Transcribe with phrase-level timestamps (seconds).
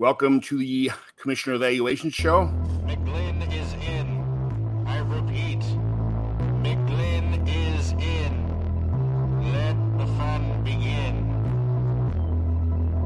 [0.00, 2.46] Welcome to the Commissioner Evaluation Show.
[2.86, 4.86] McGlynn is in.
[4.86, 5.60] I repeat,
[6.64, 8.32] McGlynn is in.
[9.52, 11.26] Let the fun begin.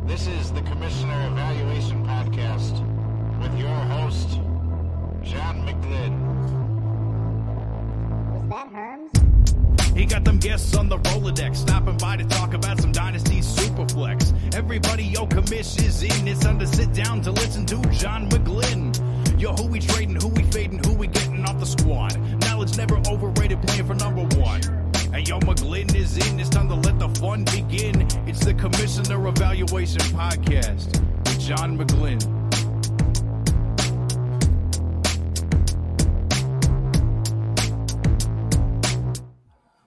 [0.07, 2.79] This is the Commissioner Evaluation Podcast
[3.43, 4.39] with your host,
[5.25, 6.15] John McGlynn.
[8.35, 9.11] Was that Herms?
[9.97, 11.84] He got them guests on the Rolodex, stopping
[14.65, 16.27] Everybody, yo, commish is in.
[16.27, 19.39] It's time to sit down to listen to John McGlynn.
[19.39, 22.19] Yo, who we trading, who we fading, who we getting off the squad.
[22.41, 24.63] Knowledge never overrated, playing for number one.
[25.13, 26.41] Hey, yo, McGlynn is in.
[26.41, 28.09] It's time to let the fun begin.
[28.27, 32.23] It's the Commissioner Evaluation Podcast with John McGlynn.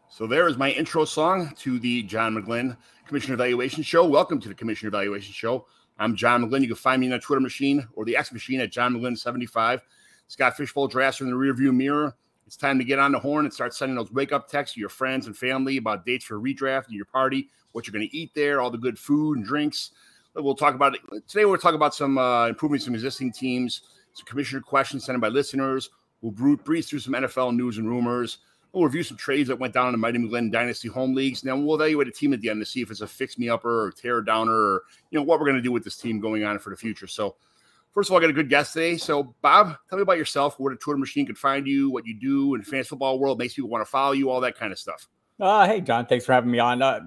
[0.07, 2.77] So there is my intro song to the John McGlynn
[3.08, 4.06] Commissioner Evaluation Show.
[4.06, 5.66] Welcome to the Commissioner Evaluation Show.
[5.98, 6.62] I'm John McGlynn.
[6.62, 9.80] You can find me on the Twitter machine or the X machine at John McGlynn75.
[10.27, 12.14] Scott Fish Bowl drafts in the rearview mirror.
[12.46, 14.82] It's time to get on the horn and start sending those wake up texts to
[14.82, 18.16] your friends and family about dates for redraft and your party, what you're going to
[18.16, 19.92] eat there, all the good food and drinks.
[20.36, 21.46] We'll talk about it today.
[21.46, 23.84] We'll talk about some uh, improving some existing teams,
[24.14, 25.90] some commissioner questions sent in by listeners.
[26.21, 28.40] We'll breeze through some NFL news and rumors.
[28.73, 31.43] We'll review some trades that went down in the Mighty McGlynn Dynasty home leagues.
[31.43, 33.49] Now we'll evaluate a team at the end to see if it's a fix me
[33.49, 36.20] upper or tear downer or you know what we're going to do with this team
[36.20, 37.07] going on for the future.
[37.07, 37.35] So
[37.93, 38.98] first of all, I got a good guest today.
[38.98, 42.20] So Bob, tell me about yourself, where the Twitter machine could find you, what you
[42.20, 44.71] do in the fantasy football world, makes people want to follow you, all that kind
[44.71, 45.07] of stuff.
[45.40, 46.82] Uh, hey, John, thanks for having me on.
[46.82, 46.99] Uh,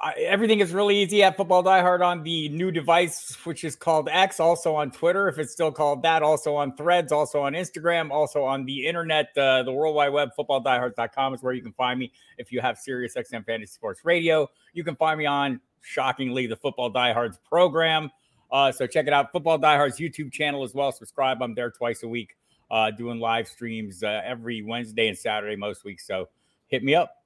[0.00, 4.08] I, everything is really easy at Football Diehard on the new device, which is called
[4.10, 8.10] X, also on Twitter, if it's still called that, also on Threads, also on Instagram,
[8.10, 12.00] also on the internet, uh, the World Wide Web, footballdiehards.com is where you can find
[12.00, 12.10] me.
[12.38, 16.56] If you have Sirius XM Fantasy Sports Radio, you can find me on, shockingly, the
[16.56, 18.10] Football Diehards program.
[18.50, 20.90] Uh, so check it out, Football Diehards YouTube channel as well.
[20.90, 21.42] Subscribe.
[21.42, 22.34] I'm there twice a week,
[22.70, 26.06] uh, doing live streams uh, every Wednesday and Saturday most weeks.
[26.06, 26.30] So
[26.68, 27.23] hit me up.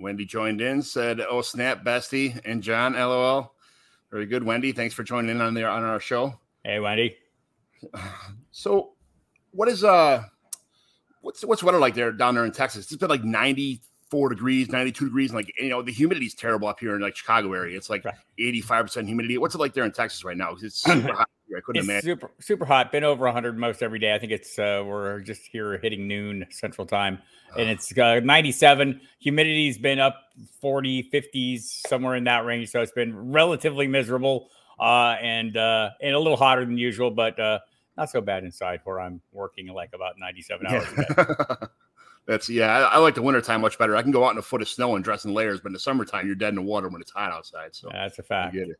[0.00, 3.54] Wendy joined in, said, "Oh snap, bestie," and John, LOL.
[4.10, 4.72] Very good, Wendy.
[4.72, 6.38] Thanks for joining in on there on our show.
[6.64, 7.16] Hey, Wendy.
[8.52, 8.92] So,
[9.52, 10.24] what is uh,
[11.22, 12.90] what's what's weather like there down there in Texas?
[12.90, 13.80] It's been like ninety
[14.10, 16.94] four degrees, ninety two degrees, and like you know the humidity is terrible up here
[16.96, 17.76] in like Chicago area.
[17.76, 18.04] It's like
[18.38, 19.38] eighty five percent humidity.
[19.38, 20.56] What's it like there in Texas right now?
[20.60, 21.28] It's super hot.
[21.48, 21.58] Here.
[21.58, 22.10] I couldn't it's imagine.
[22.10, 22.92] super super hot.
[22.92, 24.14] Been over 100 most every day.
[24.14, 27.18] I think it's uh, we're just here hitting noon Central Time,
[27.56, 29.00] and it's uh, 97.
[29.24, 30.16] Humidity's been up
[30.60, 32.70] 40, 50s, somewhere in that range.
[32.70, 37.38] So it's been relatively miserable, uh, and uh, and a little hotter than usual, but
[37.38, 37.60] uh,
[37.96, 41.66] not so bad inside where I'm working like about 97 hours a day.
[42.26, 42.78] That's yeah.
[42.78, 43.96] I, I like the wintertime much better.
[43.96, 45.72] I can go out in a foot of snow and dress in layers, but in
[45.72, 47.74] the summertime, you're dead in the water when it's hot outside.
[47.74, 48.54] So That's a fact.
[48.54, 48.78] get it.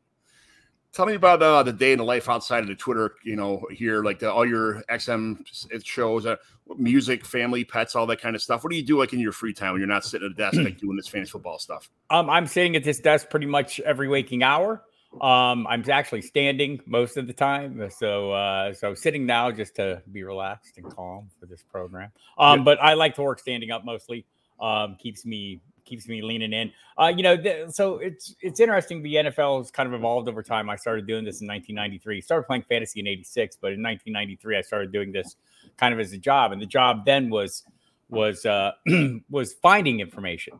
[0.92, 3.14] Tell me about uh, the day in the life outside of the Twitter.
[3.24, 5.38] You know, here like the, all your XM
[5.84, 6.34] shows, uh,
[6.76, 8.64] music, family, pets, all that kind of stuff.
[8.64, 10.34] What do you do like in your free time when you're not sitting at a
[10.34, 11.88] desk like doing this fantasy football stuff?
[12.10, 14.82] Um, I'm sitting at this desk pretty much every waking hour.
[15.20, 20.02] Um, I'm actually standing most of the time, so uh, so sitting now just to
[20.12, 22.10] be relaxed and calm for this program.
[22.38, 22.64] Um, Yeah.
[22.64, 24.24] but I like to work standing up mostly.
[24.60, 26.72] Um, keeps me keeps me leaning in.
[26.98, 29.02] Uh, you know, th- so it's it's interesting.
[29.02, 30.70] The NFL has kind of evolved over time.
[30.70, 32.22] I started doing this in 1993.
[32.22, 35.36] Started playing fantasy in '86, but in 1993 I started doing this
[35.76, 37.64] kind of as a job, and the job then was
[38.08, 38.72] was uh,
[39.30, 40.58] was finding information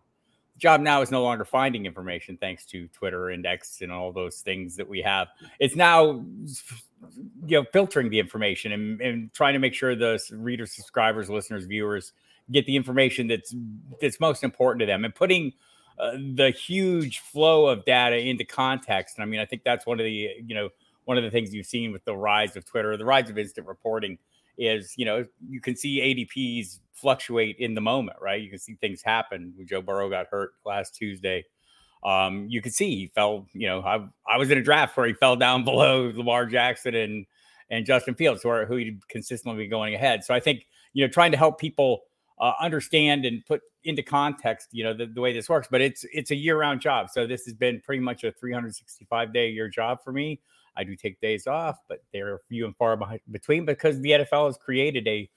[0.60, 4.76] job now is no longer finding information thanks to Twitter index and all those things
[4.76, 5.28] that we have.
[5.58, 6.22] It's now
[7.46, 11.64] you know filtering the information and, and trying to make sure the readers, subscribers, listeners,
[11.64, 12.12] viewers
[12.50, 13.54] get the information that's
[14.00, 15.52] that's most important to them and putting
[15.98, 19.16] uh, the huge flow of data into context.
[19.16, 20.70] And I mean, I think that's one of the you know
[21.04, 23.66] one of the things you've seen with the rise of Twitter, the rise of instant
[23.66, 24.18] reporting
[24.56, 28.40] is you know you can see ADPs fluctuate in the moment, right?
[28.40, 29.52] You can see things happen.
[29.56, 31.44] When Joe Burrow got hurt last Tuesday,
[32.04, 33.46] um, you could see he fell.
[33.52, 36.94] You know, I I was in a draft where he fell down below Lamar Jackson
[36.94, 37.26] and
[37.70, 40.24] and Justin Fields, who are who he'd consistently be going ahead.
[40.24, 42.02] So I think you know trying to help people
[42.40, 45.68] uh, understand and put into context, you know, the, the way this works.
[45.70, 49.32] But it's it's a year round job, so this has been pretty much a 365
[49.32, 50.40] day a year job for me.
[50.76, 52.98] I do take days off, but they're few and far
[53.30, 55.28] between because the NFL has created a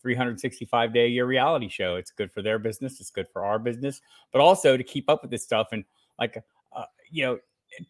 [0.00, 1.96] 365 day a year reality show.
[1.96, 4.00] It's good for their business, it's good for our business,
[4.32, 5.84] but also to keep up with this stuff and
[6.18, 6.42] like,
[6.74, 7.38] uh, you know,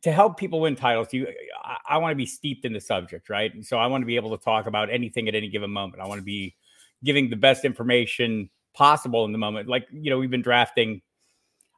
[0.02, 1.26] to help people win titles, you,
[1.62, 3.52] I, I want to be steeped in the subject, right?
[3.52, 6.00] And so I want to be able to talk about anything at any given moment.
[6.00, 6.54] I want to be
[7.02, 9.68] giving the best information possible in the moment.
[9.68, 11.02] Like, you know, we've been drafting.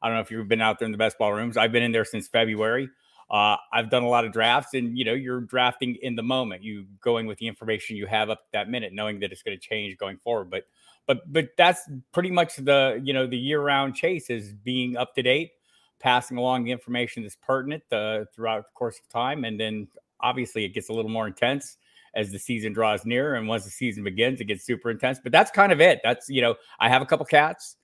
[0.02, 1.56] I don't know if you've been out there in the best ball rooms.
[1.56, 2.88] I've been in there since February.
[3.30, 6.62] uh, I've done a lot of drafts, and you know, you're drafting in the moment.
[6.62, 9.60] You going with the information you have up that minute, knowing that it's going to
[9.60, 10.50] change going forward.
[10.50, 10.64] But
[11.06, 15.22] but but that's pretty much the you know the year-round chase is being up to
[15.22, 15.52] date,
[16.00, 19.88] passing along the information that's pertinent uh, throughout the course of time, and then
[20.20, 21.76] obviously it gets a little more intense
[22.16, 25.18] as the season draws near, and once the season begins, it gets super intense.
[25.22, 26.00] But that's kind of it.
[26.02, 27.76] That's you know, I have a couple cats.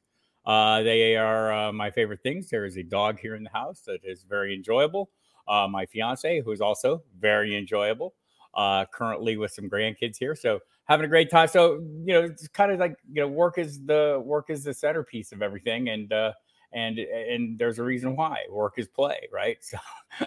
[0.46, 2.48] Uh, they are uh, my favorite things.
[2.48, 5.10] There is a dog here in the house that is very enjoyable.
[5.46, 8.14] Uh, my fiance, who is also very enjoyable,
[8.54, 10.34] uh, currently with some grandkids here.
[10.34, 11.48] So having a great time.
[11.48, 11.74] So
[12.04, 15.32] you know, it's kind of like you know, work is the work is the centerpiece
[15.32, 16.32] of everything, and uh,
[16.72, 19.58] and and there's a reason why work is play, right?
[19.70, 19.78] So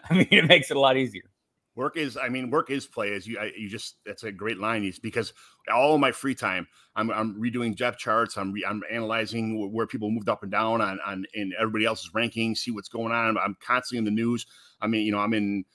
[0.09, 1.32] I mean, it makes it a lot easier.
[1.75, 3.13] Work is, I mean, work is play.
[3.13, 4.83] As you, I, you just, that's a great line.
[4.83, 5.33] Is because
[5.73, 8.37] all my free time, I'm, I'm redoing depth charts.
[8.37, 12.11] I'm, re, I'm analyzing where people moved up and down on, on in everybody else's
[12.11, 13.37] rankings, see what's going on.
[13.37, 14.45] I'm constantly in the news.
[14.81, 15.65] I mean, you know, I'm in.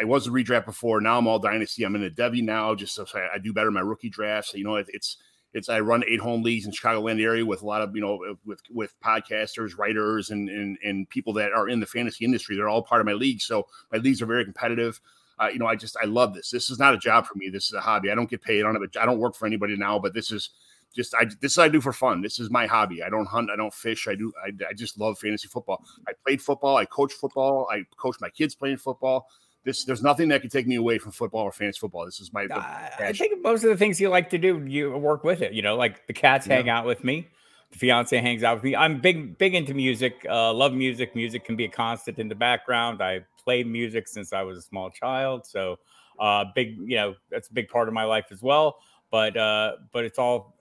[0.00, 1.00] I was a redraft before.
[1.00, 1.82] Now I'm all dynasty.
[1.82, 4.54] I'm in a Devy now, just so I, I do better in my rookie drafts.
[4.54, 5.16] You know, it, it's
[5.52, 8.36] it's I run eight home leagues in Chicagoland area with a lot of you know
[8.44, 12.56] with with podcasters, writers, and and and people that are in the fantasy industry.
[12.56, 15.00] They're all part of my league, so my leagues are very competitive.
[15.38, 16.50] Uh, you know, I just I love this.
[16.50, 17.48] This is not a job for me.
[17.48, 18.10] This is a hobby.
[18.10, 18.60] I don't get paid.
[18.60, 20.50] I don't have a, I don't work for anybody now, but this is
[20.94, 22.22] just I this is I do for fun.
[22.22, 23.02] This is my hobby.
[23.02, 23.50] I don't hunt.
[23.50, 24.08] I don't fish.
[24.08, 24.32] I do.
[24.42, 25.84] I, I just love fantasy football.
[26.08, 26.76] I played football.
[26.76, 27.68] I coach football.
[27.70, 29.28] I coach my kids playing football.
[29.64, 32.06] This there's nothing that can take me away from football or fantasy football.
[32.06, 32.46] This is my.
[32.50, 35.52] I think most of the things you like to do, you work with it.
[35.52, 36.56] You know, like the cats yeah.
[36.56, 37.28] hang out with me.
[37.72, 38.76] Fiance hangs out with me.
[38.76, 40.24] I'm big, big into music.
[40.28, 41.14] Uh, love music.
[41.14, 43.02] Music can be a constant in the background.
[43.02, 45.76] I play music since I was a small child, so
[46.18, 48.78] uh, big, you know, that's a big part of my life as well.
[49.10, 50.56] But uh, but it's all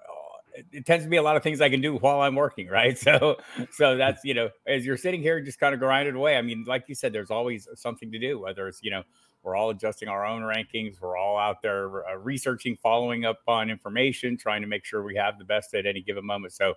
[0.55, 2.67] it, it tends to be a lot of things I can do while I'm working,
[2.69, 2.97] right?
[2.97, 3.37] So
[3.71, 6.37] so that's you know, as you're sitting here, just kind of grinding away.
[6.37, 8.39] I mean, like you said, there's always something to do.
[8.39, 9.03] Whether it's you know,
[9.45, 13.69] we're all adjusting our own rankings, we're all out there uh, researching, following up on
[13.69, 16.53] information, trying to make sure we have the best at any given moment.
[16.53, 16.73] So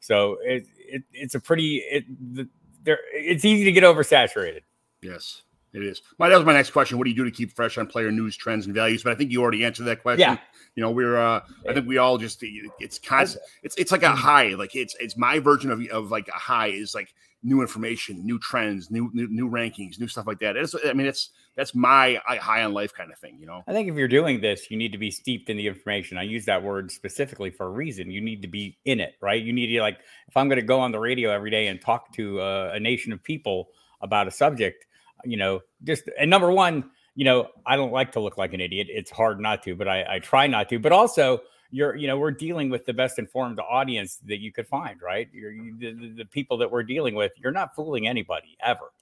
[0.00, 2.04] so it, it it's a pretty it
[2.34, 2.48] the,
[2.82, 4.62] there it's easy to get oversaturated.
[5.00, 5.42] Yes.
[5.74, 6.00] It is.
[6.18, 6.96] My that was my next question.
[6.96, 9.02] What do you do to keep fresh on player news, trends, and values?
[9.02, 10.20] But I think you already answered that question.
[10.20, 10.38] Yeah.
[10.74, 14.08] You know, we're uh I think we all just it's constant it's it's like a
[14.08, 14.54] high.
[14.54, 17.12] Like it's it's my version of of like a high is like
[17.42, 20.56] new information, new trends, new new, new rankings, new stuff like that.
[20.56, 23.62] It's, I mean, it's that's my high on life kind of thing, you know.
[23.66, 26.16] I think if you're doing this, you need to be steeped in the information.
[26.16, 28.10] I use that word specifically for a reason.
[28.10, 29.42] You need to be in it, right?
[29.42, 31.78] You need to like if I'm going to go on the radio every day and
[31.80, 33.68] talk to uh, a nation of people
[34.00, 34.86] about a subject
[35.24, 38.60] you know, just and number one, you know, I don't like to look like an
[38.60, 38.88] idiot.
[38.90, 40.78] It's hard not to, but I, I try not to.
[40.78, 41.40] But also,
[41.70, 45.28] you're, you know, we're dealing with the best informed audience that you could find, right?
[45.32, 48.92] You're, you, the, the people that we're dealing with, you're not fooling anybody ever,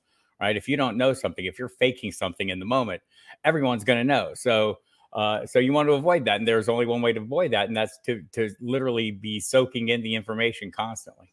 [0.40, 0.56] right?
[0.56, 3.02] If you don't know something, if you're faking something in the moment,
[3.44, 4.32] everyone's going to know.
[4.34, 4.78] So,
[5.12, 7.68] uh, so you want to avoid that, and there's only one way to avoid that,
[7.68, 11.32] and that's to to literally be soaking in the information constantly.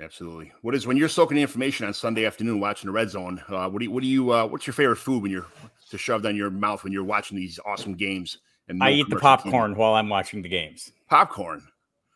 [0.00, 0.52] Absolutely.
[0.62, 3.40] What is when you're soaking the information on Sunday afternoon watching the red zone?
[3.48, 5.46] Uh, what do you what do you uh, what's your favorite food when you're
[5.90, 8.38] to shove down your mouth when you're watching these awesome games?
[8.68, 9.76] And no I eat the popcorn TV?
[9.76, 10.92] while I'm watching the games.
[11.08, 11.62] Popcorn.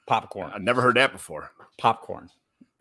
[0.07, 0.51] Popcorn.
[0.53, 1.53] I've never heard that before.
[1.79, 2.31] Popcorn.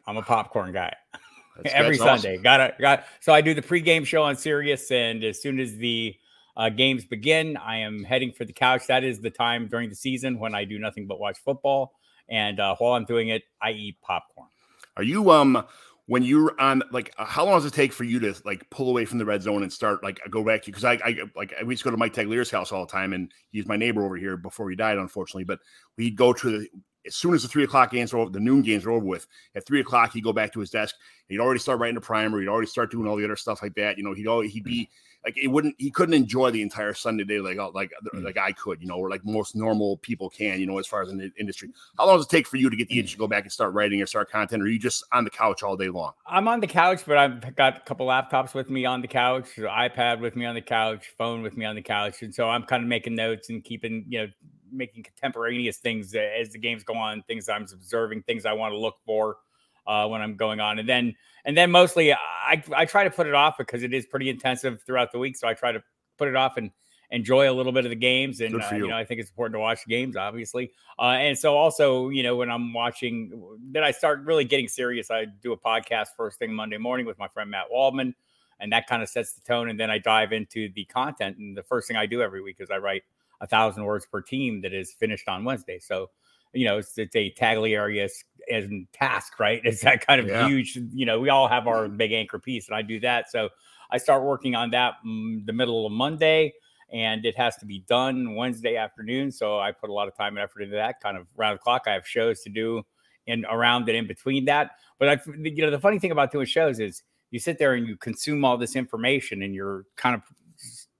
[0.07, 0.95] I'm a popcorn guy.
[1.61, 2.43] That's, Every that's Sunday, awesome.
[2.43, 2.75] got it.
[2.79, 3.05] got.
[3.19, 6.15] So I do the pregame show on Sirius, and as soon as the
[6.55, 8.87] uh, games begin, I am heading for the couch.
[8.87, 11.93] That is the time during the season when I do nothing but watch football.
[12.29, 14.49] And uh, while I'm doing it, I eat popcorn.
[14.97, 15.63] Are you um
[16.07, 18.89] when you're on like uh, how long does it take for you to like pull
[18.89, 21.53] away from the red zone and start like go back to because I, I like
[21.63, 24.03] we used to go to Mike Tagliere's house all the time and he's my neighbor
[24.03, 25.59] over here before he died unfortunately but
[25.97, 26.67] we'd go to the
[27.07, 29.25] as soon as the three o'clock games are over, the noon games are over with,
[29.55, 30.95] at three o'clock, he'd go back to his desk.
[31.29, 32.39] He'd already start writing the primer.
[32.39, 33.97] He'd already start doing all the other stuff like that.
[33.97, 34.89] You know, he'd always, he'd be
[35.25, 38.23] like, it wouldn't, he couldn't enjoy the entire Sunday day like, uh, like, mm.
[38.23, 41.01] like I could, you know, or like most normal people can, you know, as far
[41.01, 41.69] as in the industry.
[41.97, 43.51] How long does it take for you to get the itch to go back and
[43.51, 44.61] start writing or start content?
[44.61, 46.13] Or are you just on the couch all day long?
[46.25, 49.55] I'm on the couch, but I've got a couple laptops with me on the couch,
[49.57, 52.21] iPad with me on the couch, phone with me on the couch.
[52.21, 54.27] And so I'm kind of making notes and keeping, you know,
[54.71, 58.77] making contemporaneous things as the games go on, things I'm observing, things I want to
[58.77, 59.37] look for
[59.85, 63.27] uh, when I'm going on, and then and then mostly I I try to put
[63.27, 65.81] it off because it is pretty intensive throughout the week, so I try to
[66.17, 66.71] put it off and
[67.11, 68.77] enjoy a little bit of the games and uh, you.
[68.79, 68.87] you.
[68.87, 72.35] know i think it's important to watch games obviously uh, and so also you know
[72.35, 73.31] when i'm watching
[73.71, 77.17] then i start really getting serious i do a podcast first thing monday morning with
[77.17, 78.13] my friend matt waldman
[78.59, 81.55] and that kind of sets the tone and then i dive into the content and
[81.55, 83.03] the first thing i do every week is i write
[83.41, 85.79] a thousand words per team that is finished on Wednesday.
[85.79, 86.09] So,
[86.53, 89.61] you know, it's, it's a Tagliari as, as task, right?
[89.65, 90.47] It's that kind of yeah.
[90.47, 93.29] huge, you know, we all have our big anchor piece and I do that.
[93.29, 93.49] So
[93.91, 96.53] I start working on that mm, the middle of Monday,
[96.91, 99.31] and it has to be done Wednesday afternoon.
[99.31, 101.01] So I put a lot of time and effort into that.
[101.01, 101.83] Kind of round the clock.
[101.87, 102.83] I have shows to do
[103.27, 104.71] and around and in between that.
[104.99, 107.85] But I, you know, the funny thing about doing shows is you sit there and
[107.85, 110.21] you consume all this information, and you're kind of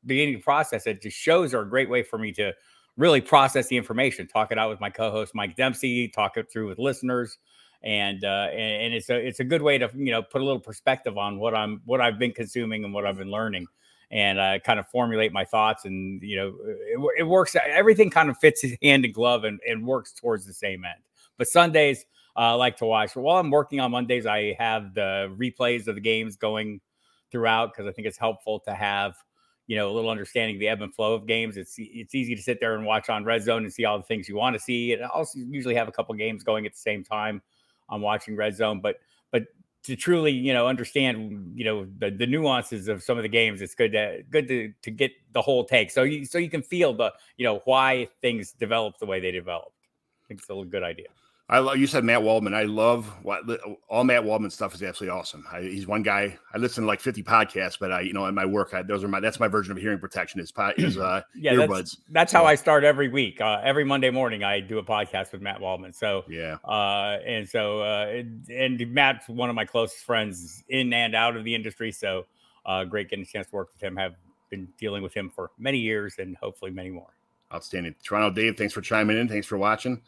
[0.08, 1.02] beginning to process it.
[1.02, 2.54] Just shows are a great way for me to
[2.98, 6.68] really process the information, talk it out with my co-host Mike Dempsey, talk it through
[6.68, 7.38] with listeners,
[7.84, 10.60] and uh, and, it's a it's a good way to you know put a little
[10.60, 13.68] perspective on what I'm what I've been consuming and what I've been learning,
[14.10, 15.86] and uh, kind of formulate my thoughts.
[15.86, 17.56] And you know, it, it works.
[17.68, 21.02] Everything kind of fits hand in glove and, and works towards the same end.
[21.38, 23.14] But Sundays, uh, I like to watch.
[23.14, 26.82] But while I'm working on Mondays, I have the replays of the games going
[27.32, 29.16] throughout because I think it's helpful to have
[29.68, 31.58] you know a little understanding of the ebb and flow of games.
[31.58, 34.04] It's it's easy to sit there and watch on Red Zone and see all the
[34.04, 34.94] things you want to see.
[34.94, 37.42] And I also usually have a couple games going at the same time.
[37.90, 38.96] I'm watching Red Zone, but
[39.32, 39.44] but
[39.84, 43.62] to truly you know understand you know the, the nuances of some of the games,
[43.62, 45.92] it's good to good to to get the whole take.
[45.92, 49.32] So you so you can feel the you know why things develop the way they
[49.32, 49.74] develop.
[50.24, 51.08] I think it's a good idea.
[51.50, 52.54] I love you said Matt Waldman.
[52.54, 53.44] I love what
[53.88, 55.46] all Matt Waldman stuff is absolutely awesome.
[55.50, 56.38] I, he's one guy.
[56.54, 59.02] I listen to like 50 podcasts, but I, you know, in my work, I, those
[59.02, 61.70] are my that's my version of hearing protection is is uh, yeah, earbuds.
[61.70, 63.40] That's, that's how I start every week.
[63.40, 65.94] Uh, every Monday morning, I do a podcast with Matt Waldman.
[65.94, 71.16] So yeah, uh, and so uh, and Matt's one of my closest friends in and
[71.16, 71.94] out of the industry.
[71.94, 72.26] So
[72.66, 73.96] uh, great getting a chance to work with him.
[73.96, 74.16] Have
[74.50, 77.14] been dealing with him for many years and hopefully many more.
[77.54, 78.58] Outstanding, Toronto Dave.
[78.58, 79.30] Thanks for chiming in.
[79.30, 80.02] Thanks for watching.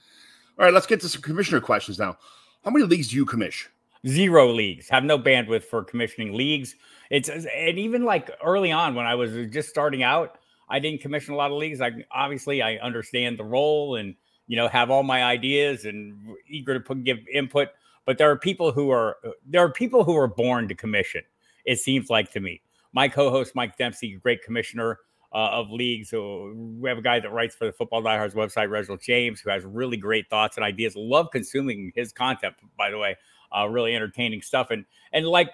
[0.59, 2.17] All right, let's get to some commissioner questions now.
[2.65, 3.71] How many leagues do you commission?
[4.05, 4.89] Zero leagues.
[4.89, 6.75] Have no bandwidth for commissioning leagues.
[7.09, 10.37] It's and even like early on when I was just starting out,
[10.67, 11.79] I didn't commission a lot of leagues.
[11.79, 14.15] I obviously I understand the role and
[14.47, 17.69] you know have all my ideas and eager to put, give input.
[18.05, 21.21] But there are people who are there are people who are born to commission.
[21.63, 22.61] It seems like to me.
[22.91, 24.99] My co-host Mike Dempsey, great commissioner
[25.31, 26.09] uh, of leagues.
[26.09, 29.49] So we have a guy that writes for the Football Diehards website, Reginald James, who
[29.49, 30.95] has really great thoughts and ideas.
[30.95, 33.15] Love consuming his content, by the way.
[33.55, 34.69] Uh, really entertaining stuff.
[34.69, 35.49] And and like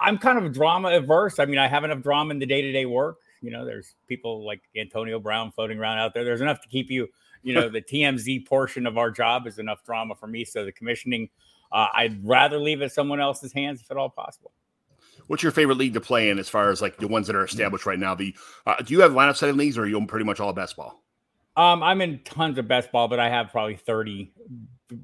[0.00, 1.38] I'm kind of drama averse.
[1.38, 3.18] I mean, I have enough drama in the day to day work.
[3.42, 6.24] You know, there's people like Antonio Brown floating around out there.
[6.24, 7.08] There's enough to keep you.
[7.42, 10.44] You know, the TMZ portion of our job is enough drama for me.
[10.44, 11.28] So the commissioning,
[11.70, 14.52] uh, I'd rather leave it someone else's hands if at all possible.
[15.30, 17.44] What's your favorite league to play in as far as like the ones that are
[17.44, 18.16] established right now?
[18.16, 18.34] The
[18.66, 21.04] uh, do you have lineup setting leagues or are you pretty much all best ball?
[21.56, 24.32] Um, I'm in tons of best ball, but I have probably 30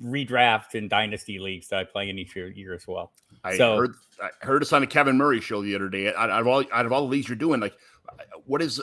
[0.02, 3.12] redraft and dynasty leagues that I play in each year, year as well.
[3.44, 6.12] I so, heard I heard us on a Kevin Murray show the other day.
[6.12, 7.76] Out, of all out of all the leagues you're doing, like
[8.46, 8.82] what is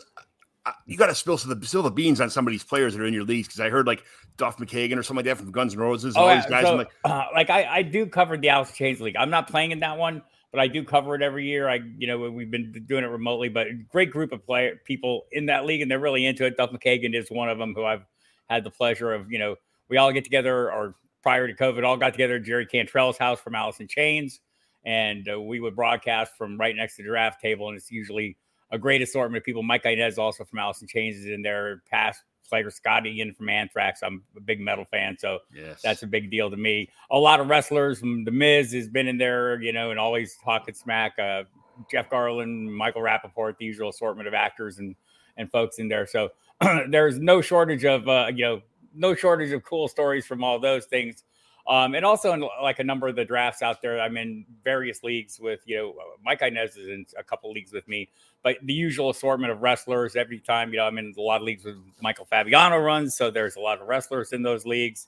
[0.66, 3.02] uh, you got to spill the spill the beans on some of these players that
[3.02, 4.06] are in your leagues because I heard like
[4.38, 6.16] Duff McKagan or something like that from Guns N' Roses.
[6.16, 6.64] Oh, all these guys.
[6.64, 9.18] So, like, uh, like I, I do cover the Alice in Chains League.
[9.18, 10.22] I'm not playing in that one,
[10.54, 11.68] but I do cover it every year.
[11.68, 15.48] I, you know, we've been doing it remotely, but great group of player people in
[15.48, 16.58] that league, and they're really into it.
[16.58, 18.06] Duff McKagan is one of them who I've
[18.52, 19.56] had the pleasure of, you know,
[19.90, 20.94] we all get together, or
[21.24, 24.42] prior to COVID, all got together at Jerry Cantrell's house from Alice in Chains,
[24.86, 28.38] and uh, we would broadcast from right next to the draft table, and it's usually
[28.74, 29.64] a great assortment of people.
[29.64, 33.48] Mike Inez also from Alice in Chains is in there, past player Scott Ian from
[33.48, 34.02] Anthrax.
[34.04, 35.82] I'm a big metal fan, so yes.
[35.82, 36.90] that's a big deal to me.
[37.12, 38.02] A lot of wrestlers.
[38.02, 41.18] The Miz has been in there, you know, and always talking smack.
[41.18, 41.44] Uh,
[41.90, 44.96] Jeff Garlin, Michael Rapaport, the usual assortment of actors and
[45.38, 46.06] and folks in there.
[46.06, 46.30] So
[46.90, 48.62] there's no shortage of uh, you know
[48.94, 51.24] no shortage of cool stories from all those things.
[51.66, 55.02] Um, and also in like a number of the drafts out there, I'm in various
[55.02, 58.10] leagues with, you know, Mike Inez is in a couple leagues with me,
[58.44, 61.44] but the usual assortment of wrestlers every time, you know, I'm in a lot of
[61.44, 63.16] leagues with Michael Fabiano runs.
[63.16, 65.08] So there's a lot of wrestlers in those leagues.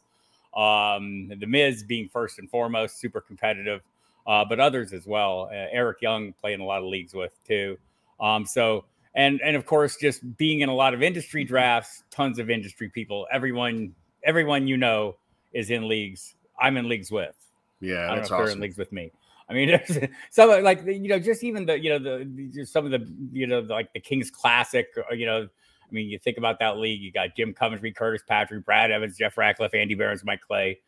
[0.55, 3.81] Um, the Miz being first and foremost, super competitive,
[4.25, 5.49] uh, but others as well.
[5.51, 7.77] Uh, Eric Young playing a lot of leagues with too.
[8.21, 12.39] Um, so, and, and of course, just being in a lot of industry drafts, tons
[12.39, 13.93] of industry people, everyone,
[14.23, 15.17] everyone, you know,
[15.51, 17.35] is in leagues I'm in leagues with.
[17.81, 18.37] Yeah, I don't know if awesome.
[18.37, 19.11] they're in leagues with me.
[19.49, 19.79] I mean,
[20.31, 23.47] some like you know, just even the you know the just some of the you
[23.47, 24.87] know like the Kings Classic.
[24.97, 27.01] Or, uh, you know, I mean, you think about that league.
[27.01, 30.79] You got Jim Coventry, Curtis Patrick, Brad Evans, Jeff Ratcliffe, Andy Behrens, Mike Clay,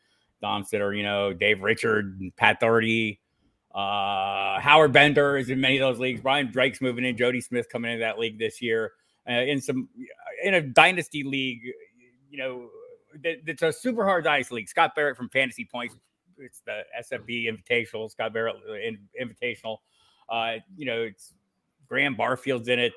[0.42, 0.94] Dom Sitter.
[0.94, 3.20] You know, Dave Richard, Pat Doherty,
[3.76, 6.22] uh, Howard Bender is in many of those leagues.
[6.22, 7.16] Brian Drake's moving in.
[7.16, 8.94] Jody Smith coming into that league this year.
[9.30, 9.90] Uh, in some
[10.42, 11.62] in a dynasty league,
[12.32, 12.70] you know,
[13.24, 14.70] it's a super hard dice league.
[14.70, 15.96] Scott Barrett from Fantasy Points.
[16.38, 18.12] It's the SFB Invitational.
[18.12, 19.78] Scott Barrett uh, Invitational.
[20.30, 21.34] Uh, you know, it's
[21.88, 22.94] Graham Barfield's in it.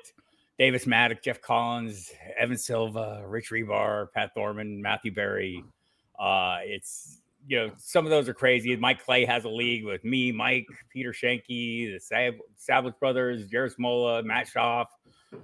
[0.59, 5.63] Davis Mattek, Jeff Collins, Evan Silva, Rich Hribar, Pat Thorman, Matthew Berry.
[6.19, 8.75] Uh, it's you know, some of those are crazy.
[8.75, 11.47] Mike Clay has a league with me, Mike, Peter Schoenke,
[11.93, 14.87] the Sav- Savage brothers, Jairus Mola, Matt Schaff,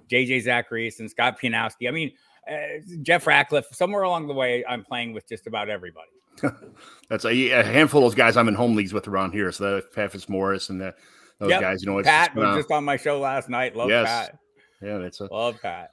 [0.07, 1.87] JJ Zacharias, and Scott Pianowski.
[1.87, 2.11] I mean,
[2.49, 3.67] uh, Jeff Ratcliffe.
[3.71, 6.09] Somewhere along the way, I'm playing with just about everybody.
[7.09, 9.51] That's a, a, handful of those guys I'm in home leagues with around here.
[9.51, 10.93] So that Pat Fitzmaurice and the,
[11.39, 11.61] those yep.
[11.61, 13.75] guys, you know, Pat just, was just on my show last night.
[13.75, 14.05] Love yes.
[14.05, 14.39] Pat.
[14.81, 15.89] Yeah, that's a love Pat.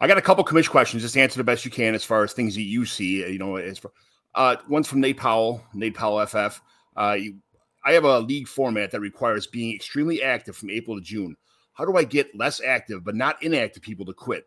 [0.00, 1.02] I got a couple commission questions.
[1.02, 3.28] Just answer the best you can as far as things that you see.
[3.28, 3.92] You know, as far,
[4.34, 6.60] uh, one's from Nate Powell, Nate Powell FF.
[6.96, 7.36] Uh, you,
[7.84, 11.36] I have a league format that requires being extremely active from April to June.
[11.74, 14.44] How do I get less active but not inactive people to quit?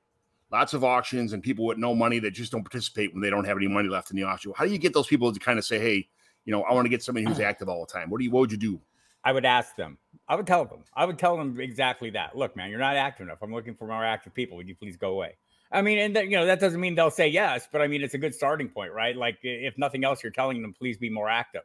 [0.54, 3.44] Lots of auctions and people with no money that just don't participate when they don't
[3.46, 4.54] have any money left in the auction.
[4.56, 6.08] How do you get those people to kind of say, "Hey,
[6.46, 8.12] you know, I want to get somebody who's active all the time"?
[8.12, 8.30] What do you?
[8.30, 8.80] What would you do?
[9.24, 9.98] I would ask them.
[10.28, 10.84] I would tell them.
[10.94, 12.38] I would tell them exactly that.
[12.38, 13.40] Look, man, you're not active enough.
[13.42, 14.56] I'm looking for more active people.
[14.58, 15.38] Would you please go away?
[15.72, 18.04] I mean, and that, you know that doesn't mean they'll say yes, but I mean
[18.04, 19.18] it's a good starting point, right?
[19.18, 21.64] Like if nothing else, you're telling them please be more active,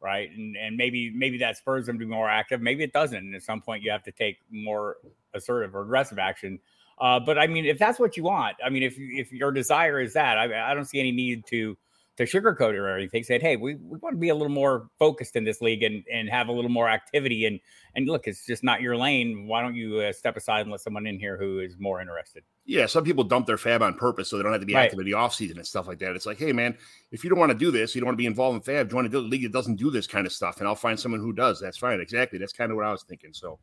[0.00, 0.28] right?
[0.28, 2.60] And and maybe maybe that spurs them to be more active.
[2.60, 3.16] Maybe it doesn't.
[3.16, 4.96] And at some point, you have to take more
[5.34, 6.58] assertive or aggressive action.
[7.00, 10.00] Uh, but I mean, if that's what you want, I mean, if if your desire
[10.00, 11.76] is that, I, I don't see any need to
[12.18, 13.22] to sugarcoat it or anything.
[13.22, 16.02] Said, hey, we, we want to be a little more focused in this league and,
[16.12, 17.46] and have a little more activity.
[17.46, 17.60] And
[17.94, 19.46] and look, it's just not your lane.
[19.46, 22.42] Why don't you uh, step aside and let someone in here who is more interested?
[22.66, 24.86] Yeah, some people dump their fab on purpose so they don't have to be right.
[24.86, 26.16] active in the offseason and stuff like that.
[26.16, 26.76] It's like, hey, man,
[27.12, 28.90] if you don't want to do this, you don't want to be involved in fab,
[28.90, 31.32] join a league that doesn't do this kind of stuff, and I'll find someone who
[31.32, 31.60] does.
[31.60, 32.00] That's fine.
[32.00, 32.38] Exactly.
[32.38, 33.32] That's kind of what I was thinking.
[33.32, 33.58] So,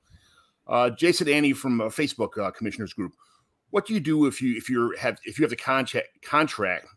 [0.68, 3.13] uh, Jason Annie from uh, Facebook uh, Commissioners Group.
[3.75, 6.88] What do you do if you if you have if you have the contract contract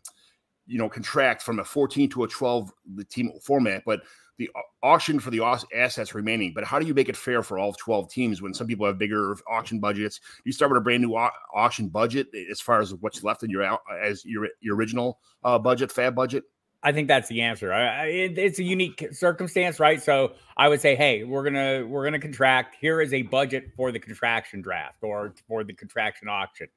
[0.65, 3.99] you know contract from a 14 to a 12 the team format, but
[4.37, 4.49] the
[4.81, 5.41] auction for the
[5.75, 6.53] assets remaining.
[6.53, 8.97] But how do you make it fair for all 12 teams when some people have
[8.97, 10.21] bigger auction budgets?
[10.45, 11.15] You start with a brand new
[11.53, 15.91] auction budget as far as what's left in your as your your original uh, budget,
[15.91, 16.45] fab budget.
[16.81, 17.73] I think that's the answer.
[17.73, 20.01] I, it, it's a unique circumstance, right?
[20.01, 22.77] So I would say, hey, we're gonna we're gonna contract.
[22.79, 26.67] Here is a budget for the contraction draft or for the contraction auction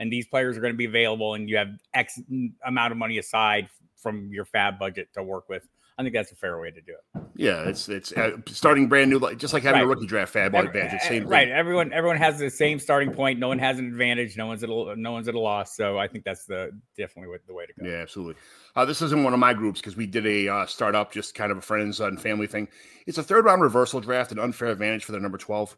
[0.00, 2.18] and these players are going to be available, and you have X
[2.66, 5.68] amount of money aside from your fab budget to work with.
[6.00, 7.22] I think that's a fair way to do it.
[7.36, 9.84] Yeah, it's it's uh, starting brand new, just like having right.
[9.84, 11.02] a rookie draft fab Every, advantage.
[11.02, 11.48] Same right.
[11.48, 11.52] Thing.
[11.54, 13.38] Everyone everyone has the same starting point.
[13.38, 14.34] No one has an advantage.
[14.38, 15.76] No one's at a, no one's at a loss.
[15.76, 17.86] So I think that's the definitely the way to go.
[17.86, 18.36] Yeah, absolutely.
[18.74, 21.52] Uh, this isn't one of my groups because we did a uh, startup, just kind
[21.52, 22.66] of a friends and family thing.
[23.06, 25.76] It's a third round reversal draft, an unfair advantage for the number twelve.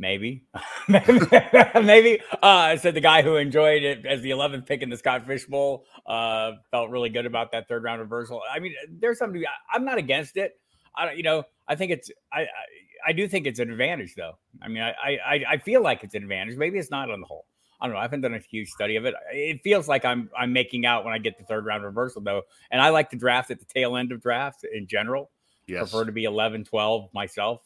[0.00, 0.44] Maybe,
[0.88, 2.20] maybe.
[2.40, 5.44] Uh, said the guy who enjoyed it as the 11th pick in the Scott Fish
[5.46, 8.40] Bowl uh, felt really good about that third round reversal.
[8.50, 10.52] I mean, there's something I'm not against it.
[10.96, 11.16] I, don't.
[11.16, 12.46] you know, I think it's I, I,
[13.08, 14.38] I do think it's an advantage though.
[14.62, 16.56] I mean, I, I I feel like it's an advantage.
[16.56, 17.46] Maybe it's not on the whole.
[17.80, 18.00] I don't know.
[18.00, 19.14] I haven't done a huge study of it.
[19.32, 22.42] It feels like I'm I'm making out when I get the third round reversal though,
[22.70, 25.30] and I like to draft at the tail end of drafts in general.
[25.66, 25.90] Yes.
[25.90, 27.60] Prefer to be 11, 12 myself.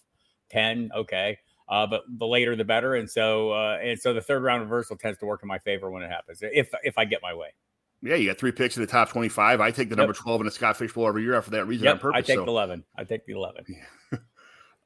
[0.50, 1.38] 10, okay.
[1.68, 4.96] Uh, but the later the better, and so uh, and so the third round reversal
[4.96, 6.40] tends to work in my favor when it happens.
[6.42, 7.48] If if I get my way.
[8.04, 9.60] Yeah, you got three picks in the top twenty-five.
[9.60, 10.22] I take the number yep.
[10.22, 12.18] twelve in the Scott Fish Bowl every year for that reason yep, on purpose.
[12.18, 12.44] I take so.
[12.44, 12.84] the eleven.
[12.96, 13.64] I take the eleven.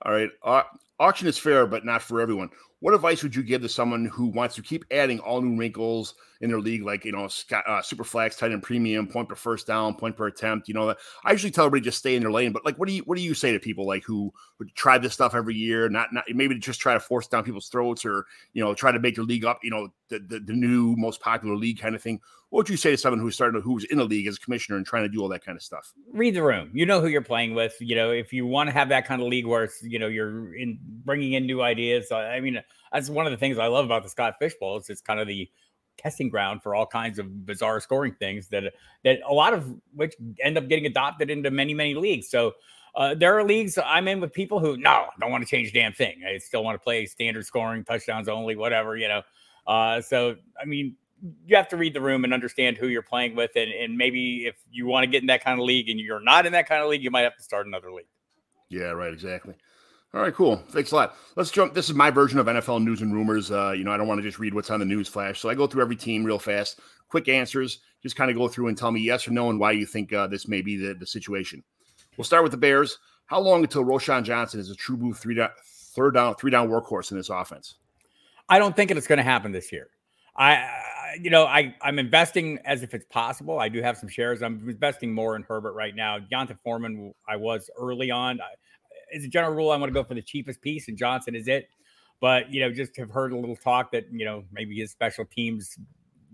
[0.03, 0.29] All right.
[0.43, 0.63] Uh,
[1.01, 2.51] auction is fair, but not for everyone.
[2.81, 6.15] What advice would you give to someone who wants to keep adding all new wrinkles
[6.43, 7.27] in their league, like you know,
[7.67, 10.69] uh, super flex, tight end premium, point per first down, point per attempt?
[10.69, 12.53] You know, I usually tell everybody just stay in their lane.
[12.53, 14.99] But like, what do you what do you say to people like who would try
[14.99, 18.27] this stuff every year, not not maybe just try to force down people's throats, or
[18.53, 21.21] you know, try to make their league up, you know, the, the, the new most
[21.21, 22.21] popular league kind of thing?
[22.51, 24.77] What would you say to someone who's starting who's in the league as a commissioner
[24.77, 25.93] and trying to do all that kind of stuff?
[26.13, 26.71] Read the room.
[26.75, 27.75] You know who you're playing with.
[27.81, 30.07] You know, if you want to have that kind of league where it's you know
[30.07, 32.13] you're in bringing in new ideas.
[32.13, 32.63] I mean
[32.97, 34.79] that's one of the things I love about the Scott Fish Bowl.
[34.79, 35.49] It's, it's kind of the
[35.99, 38.73] testing ground for all kinds of bizarre scoring things that
[39.05, 42.29] that a lot of which end up getting adopted into many many leagues.
[42.29, 42.53] So
[42.95, 45.93] uh, there are leagues I'm in with people who no don't want to change damn
[45.93, 46.23] thing.
[46.27, 49.23] I still want to play standard scoring, touchdowns only, whatever you know.
[49.67, 50.97] Uh, so I mean,
[51.47, 54.47] you have to read the room and understand who you're playing with, and, and maybe
[54.47, 56.67] if you want to get in that kind of league and you're not in that
[56.67, 58.09] kind of league, you might have to start another league.
[58.71, 59.55] Yeah, right, exactly.
[60.17, 60.57] All right, cool.
[60.71, 61.15] Thanks a lot.
[61.37, 61.75] Let's jump.
[61.75, 63.51] This is my version of NFL news and rumors.
[63.51, 65.51] Uh, you know, I don't want to just read what's on the news flash, so
[65.51, 66.81] I go through every team real fast.
[67.11, 67.81] Quick answers.
[68.03, 70.15] Just kind of go through and tell me yes or no and why you think
[70.15, 71.63] uh, this may be the, the situation.
[72.17, 72.97] We'll start with the Bears.
[73.27, 75.51] How long until Roschon Johnson is a true blue three down,
[75.95, 77.75] third down, three down workhorse in this offense?
[78.49, 79.91] I don't think it's going to happen this year.
[80.35, 80.67] I,
[81.21, 83.59] you know, I I'm investing as if it's possible.
[83.59, 84.43] I do have some shares.
[84.43, 86.19] I'm investing more in Herbert right now.
[86.19, 88.41] D'Onta Foreman, I was early on.
[88.41, 88.55] I,
[89.15, 91.49] as a general rule, I want to go for the cheapest piece, and Johnson is
[91.49, 91.69] it.
[92.21, 95.25] But you know, just have heard a little talk that you know maybe his special
[95.25, 95.77] teams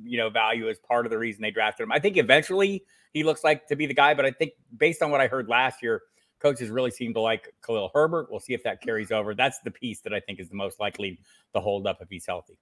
[0.04, 1.92] you know, value is part of the reason they drafted him.
[1.92, 5.10] I think eventually he looks like to be the guy, but I think based on
[5.10, 6.02] what I heard last year,
[6.40, 8.28] coaches really seem to like Khalil Herbert.
[8.30, 9.34] We'll see if that carries over.
[9.34, 11.20] That's the piece that I think is the most likely
[11.54, 12.58] to hold up if he's healthy.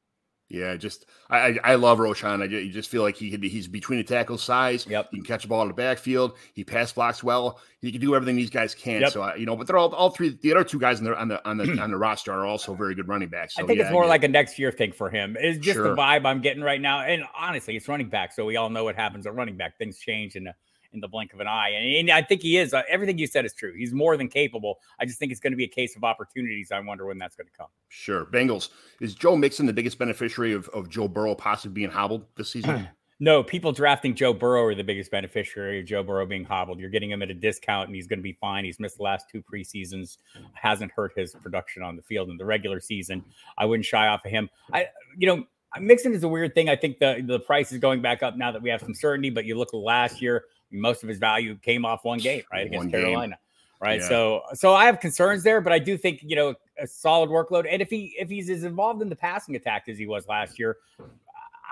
[0.50, 2.42] Yeah, just I I love Roschon.
[2.42, 4.84] I just feel like he could be he's between the tackle size.
[4.84, 5.08] Yep.
[5.12, 6.36] He can catch a ball in the backfield.
[6.54, 7.60] He pass blocks well.
[7.80, 9.00] He can do everything these guys can.
[9.00, 9.12] Yep.
[9.12, 10.36] So I, you know, but they're all all three.
[10.42, 12.74] The other two guys on the on the on the on the roster are also
[12.74, 13.54] very good running backs.
[13.54, 15.36] So, I think yeah, it's more mean, like a next year thing for him.
[15.38, 15.88] It's just Sure.
[15.88, 17.02] the vibe I'm getting right now.
[17.02, 18.32] And honestly, it's running back.
[18.32, 19.78] So we all know what happens at running back.
[19.78, 20.48] Things change and.
[20.48, 20.54] the
[20.92, 21.70] in the blink of an eye.
[21.70, 22.74] And, and I think he is.
[22.74, 23.72] Uh, everything you said is true.
[23.76, 24.78] He's more than capable.
[24.98, 26.72] I just think it's going to be a case of opportunities.
[26.72, 27.68] I wonder when that's going to come.
[27.88, 28.24] sure.
[28.26, 32.50] Bengals is Joe Mixon the biggest beneficiary of, of Joe Burrow possibly being hobbled this
[32.50, 32.88] season?
[33.22, 36.80] No, people drafting Joe Burrow are the biggest beneficiary of Joe Burrow being hobbled.
[36.80, 38.64] You're getting him at a discount and he's going to be fine.
[38.64, 40.16] He's missed the last two preseasons,
[40.54, 43.22] hasn't hurt his production on the field in the regular season.
[43.58, 44.48] I wouldn't shy off of him.
[44.72, 44.86] I,
[45.18, 45.44] you know,
[45.78, 46.70] Mixon is a weird thing.
[46.70, 49.28] I think the, the price is going back up now that we have some certainty,
[49.28, 52.66] but you look at last year, most of his value came off one game, right?
[52.66, 53.02] Against One game.
[53.02, 53.38] Carolina.
[53.80, 54.00] Right.
[54.00, 54.08] Yeah.
[54.08, 57.66] So so I have concerns there, but I do think, you know, a solid workload.
[57.70, 60.58] And if he if he's as involved in the passing attack as he was last
[60.58, 60.76] year,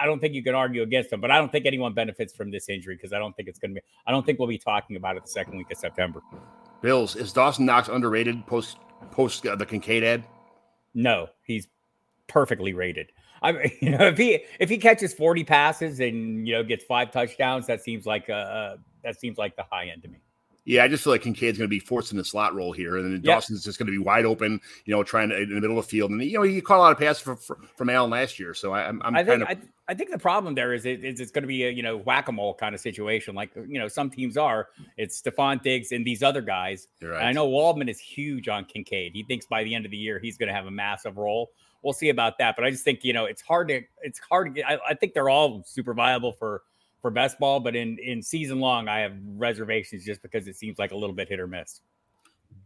[0.00, 2.50] I don't think you can argue against him, but I don't think anyone benefits from
[2.50, 3.86] this injury because I don't think it's going to be.
[4.06, 6.22] I don't think we'll be talking about it the second week of September.
[6.80, 8.78] Bills is Dawson Knox underrated post
[9.10, 10.24] post uh, the Kincaid ad?
[10.94, 11.68] No, he's
[12.26, 13.12] perfectly rated.
[13.42, 16.84] I mean, you know, if he if he catches forty passes and you know gets
[16.84, 20.18] five touchdowns, that seems like uh that seems like the high end to me.
[20.68, 22.98] Yeah, I just feel like Kincaid's going to be forced in the slot role here,
[22.98, 23.22] and then Yep.
[23.24, 25.86] Dawson's just going to be wide open, you know, trying to in the middle of
[25.86, 27.38] the field, and you know he caught a lot of passes from,
[27.74, 30.10] from Allen last year, so I, I'm, I'm I kind think of I, I think
[30.10, 32.32] the problem there is, it, is it's going to be a you know whack a
[32.32, 34.68] mole kind of situation, like you know some teams are.
[34.98, 36.86] It's Stefon Diggs and these other guys.
[37.00, 37.24] you're And.
[37.26, 39.12] I know Waldman is huge on Kincaid.
[39.14, 41.50] He thinks by the end of the year he's going to have a massive role.
[41.82, 44.48] We'll see about that, but I just think you know it's hard to it's hard
[44.48, 44.68] to get.
[44.68, 46.62] I, I think they're all super viable for
[47.00, 50.78] for best ball, but in in season long, I have reservations just because it seems
[50.78, 51.80] like a little bit hit or miss.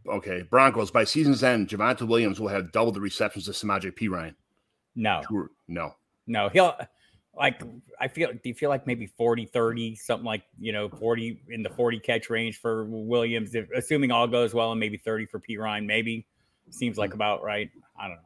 [0.07, 4.35] Okay, Broncos by season's end, Javonte Williams will have double the receptions of Samaje Perine.
[4.95, 5.49] No, True.
[5.67, 5.95] No,
[6.27, 6.75] no, he'll
[7.35, 7.61] like
[7.99, 8.31] I feel.
[8.31, 11.99] Do you feel like maybe 40, 30, something like you know forty in the forty
[11.99, 16.25] catch range for Williams, if, assuming all goes well, and maybe thirty for Perine, maybe
[16.69, 17.15] seems like mm.
[17.15, 17.69] about right.
[17.99, 18.23] I don't know.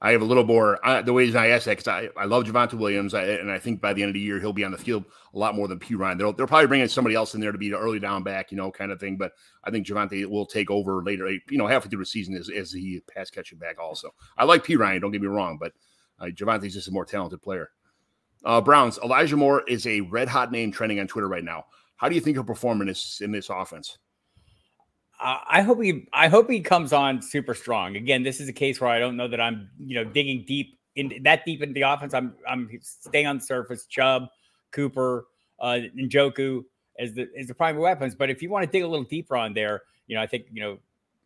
[0.00, 0.78] I have a little more.
[0.86, 3.58] I, the reason I ask that because I, I love Javonte Williams, I, and I
[3.58, 5.66] think by the end of the year he'll be on the field a lot more
[5.66, 6.16] than Perine.
[6.16, 8.52] They'll, they'll probably bring in somebody else in there to be the early down back,
[8.52, 9.16] you know, kind of thing.
[9.16, 9.32] But
[9.64, 12.70] I think Javonte will take over later, you know, halfway through the season as, as
[12.70, 13.80] he pass catching back.
[13.80, 15.00] Also, I like Perine.
[15.00, 15.72] Don't get me wrong, but
[16.20, 17.70] uh, Javonte's just a more talented player.
[18.44, 21.64] Uh, Browns Elijah Moore is a red hot name trending on Twitter right now.
[21.96, 23.98] How do you think he'll perform in this in this offense?
[25.20, 27.96] I hope he I hope he comes on super strong.
[27.96, 30.78] Again, this is a case where I don't know that I'm, you know, digging deep
[30.94, 32.14] in that deep into the offense.
[32.14, 33.86] I'm I'm staying on the surface.
[33.86, 34.28] Chubb,
[34.70, 35.26] Cooper,
[35.58, 36.64] uh Njoku
[36.98, 38.14] as the as the primary weapons.
[38.14, 40.46] But if you want to dig a little deeper on there, you know, I think,
[40.52, 40.78] you know,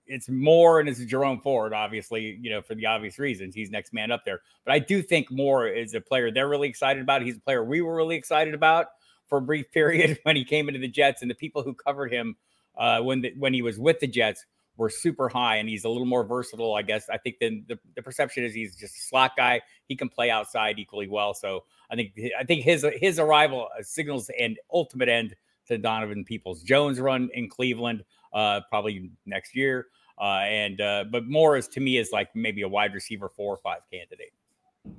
[0.06, 3.54] it's more and it's Jerome Ford, obviously, you know, for the obvious reasons.
[3.54, 4.40] He's next man up there.
[4.64, 7.22] But I do think Moore is a player they're really excited about.
[7.22, 8.86] He's a player we were really excited about
[9.28, 12.12] for a brief period when he came into the Jets, and the people who covered
[12.12, 12.36] him
[12.76, 14.44] uh, when the, when he was with the Jets
[14.76, 17.08] were super high, and he's a little more versatile, I guess.
[17.10, 19.60] I think then the, the perception is he's just a slot guy.
[19.88, 21.34] He can play outside equally well.
[21.34, 25.34] So I think I think his his arrival uh, signals an ultimate end
[25.66, 29.88] to Donovan Peoples Jones run in Cleveland, uh, probably next year.
[30.20, 33.54] Uh, and uh, but Moore is to me is like maybe a wide receiver four
[33.54, 34.32] or five candidate.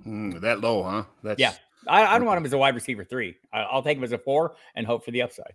[0.03, 1.03] Hmm, that low, huh?
[1.23, 1.53] That's Yeah.
[1.87, 3.35] I, I don't want him as a wide receiver three.
[3.51, 5.53] I, I'll take him as a four and hope for the upside.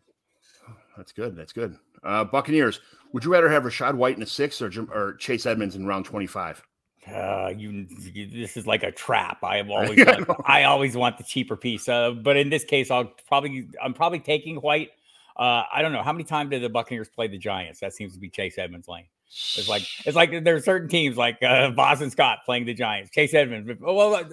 [0.99, 1.37] That's good.
[1.37, 1.79] That's good.
[2.03, 2.81] Uh, Buccaneers.
[3.13, 6.05] Would you rather have Rachaad White in the sixth or, or Chase Edmonds in round
[6.05, 6.63] twenty-five?
[7.11, 9.43] Uh, you, you- this is like a trap.
[9.43, 10.37] I have always, Yeah, I want, know.
[10.45, 11.89] I always want the cheaper piece.
[11.89, 14.91] Uh, but in this case, I'll probably, I'm probably taking White.
[15.37, 17.79] Uh, I don't know how many times did the Buccaneers play the Giants?
[17.81, 19.07] That seems to be Chase Edmonds' lane.
[19.31, 23.11] It's like it's like there are certain teams like uh, Boston Scott playing the Giants.
[23.11, 23.71] Chase Edmonds.
[23.81, 24.25] Well, uh,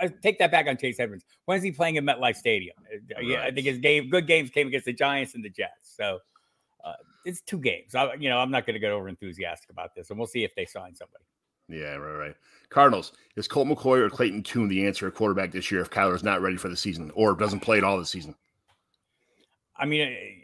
[0.00, 1.24] I take that back on Chase Edmonds.
[1.46, 2.76] When is he playing at MetLife Stadium?
[3.16, 5.96] Uh, Yeah, I think his game, good games came against the Giants and the Jets.
[5.96, 6.18] So
[6.84, 6.92] uh,
[7.24, 7.94] it's two games.
[7.94, 10.44] I, you know, I'm not going to get over enthusiastic about this, and we'll see
[10.44, 11.24] if they sign somebody.
[11.68, 12.36] Yeah, right, right.
[12.68, 13.12] Cardinals.
[13.36, 16.42] Is Colt McCoy or Clayton Tune the answer at quarterback this year if Kyler's not
[16.42, 18.34] ready for the season or doesn't play at all this season?
[19.76, 20.41] I mean,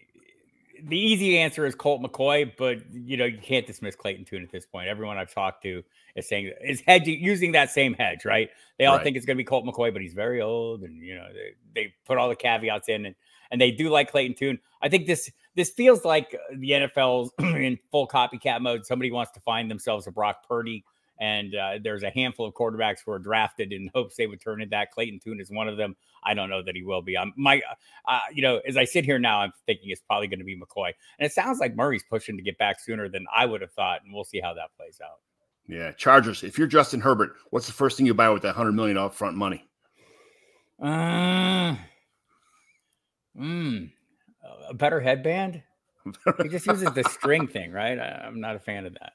[0.85, 4.51] the easy answer is Colt McCoy, but you know you can't dismiss Clayton Tune at
[4.51, 4.89] this point.
[4.89, 5.83] Everyone I've talked to
[6.15, 8.51] is saying is hedging using that same hedge, right?
[8.79, 9.05] They all Right.
[9.05, 11.53] think it's going to be Colt McCoy, but he's very old, and you know they,
[11.75, 13.15] they put all the caveats in, and
[13.51, 14.59] and they do like Clayton Tune.
[14.83, 18.87] I think this this feels like the NFL's in full copycat mode.
[18.87, 20.85] Somebody wants to find themselves a Brock Purdy
[21.21, 24.61] And uh, there's a handful of quarterbacks who are drafted in hopes they would turn
[24.61, 24.93] into that.
[24.93, 25.97] Clayton Tune is one of them.
[26.23, 27.19] I don't know that he will be.
[27.19, 27.61] I'm my,
[28.07, 30.57] uh, you know, as I sit here now, I'm thinking it's probably going to be
[30.57, 30.93] McCoy.
[31.19, 34.03] And it sounds like Murray's pushing to get back sooner than I would have thought.
[34.05, 35.19] And we'll see how that plays out.
[35.69, 36.43] Yeah, Chargers.
[36.43, 39.35] If you're Justin Herbert, what's the first thing you buy with that hundred million upfront
[39.35, 39.65] money?
[40.81, 41.77] Uh,
[43.39, 43.91] mm,
[44.69, 45.63] a better headband.
[46.43, 47.99] He just uses the string thing, right?
[47.99, 49.13] I, I'm not a fan of that.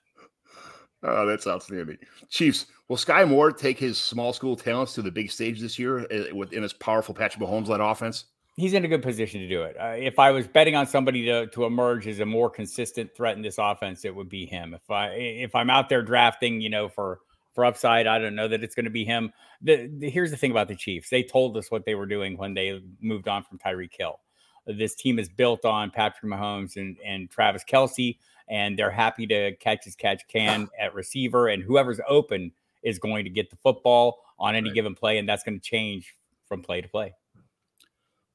[1.03, 1.97] Oh, that's outstanding.
[2.29, 6.07] Chiefs, will Skyy Moore take his small school talents to the big stage this year
[6.11, 8.25] uh, within his powerful Patrick Mahomes led offense?
[8.55, 9.75] He's in a good position to do it.
[9.79, 13.35] Uh, if I was betting on somebody to, to emerge as a more consistent threat
[13.35, 14.73] in this offense, it would be him.
[14.73, 17.19] If I if I'm out there drafting, you know, for
[17.53, 19.33] for upside, I don't know that it's going to be him.
[19.61, 22.37] The, the, here's the thing about the Chiefs: they told us what they were doing
[22.37, 24.19] when they moved on from Tyreek Hill.
[24.67, 29.55] This team is built on Patrick Mahomes and and Travis Kelce and they're happy to
[29.57, 32.51] catch as catch can at receiver, and whoever's open
[32.83, 34.75] is going to get the football on any right.
[34.75, 36.15] given play, and that's going to change
[36.47, 37.13] from play to play.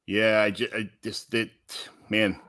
[0.06, 1.50] Yeah, I just, I just that
[2.08, 2.40] man,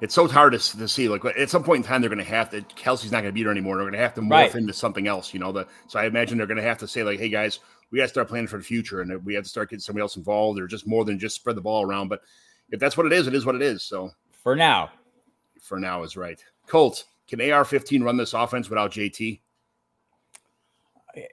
[0.00, 1.08] it's so hard to, to see.
[1.08, 2.62] Like at some point in time, they're going to have to.
[2.62, 3.76] Kelce's not going to be there anymore.
[3.76, 4.54] They're going to have to morph right.
[4.54, 5.32] into something else.
[5.32, 7.60] You know, the so I imagine they're going to have to say like, "Hey guys,
[7.90, 10.02] we got to start planning for the future, and we have to start getting somebody
[10.02, 12.22] else involved, or just more than just spread the ball around." But
[12.70, 13.84] if that's what it is, it is what it is.
[13.84, 14.10] So
[14.42, 14.90] for now,
[15.62, 16.42] for now is right.
[16.66, 19.40] Colts, can AR 15 run this offense without JT?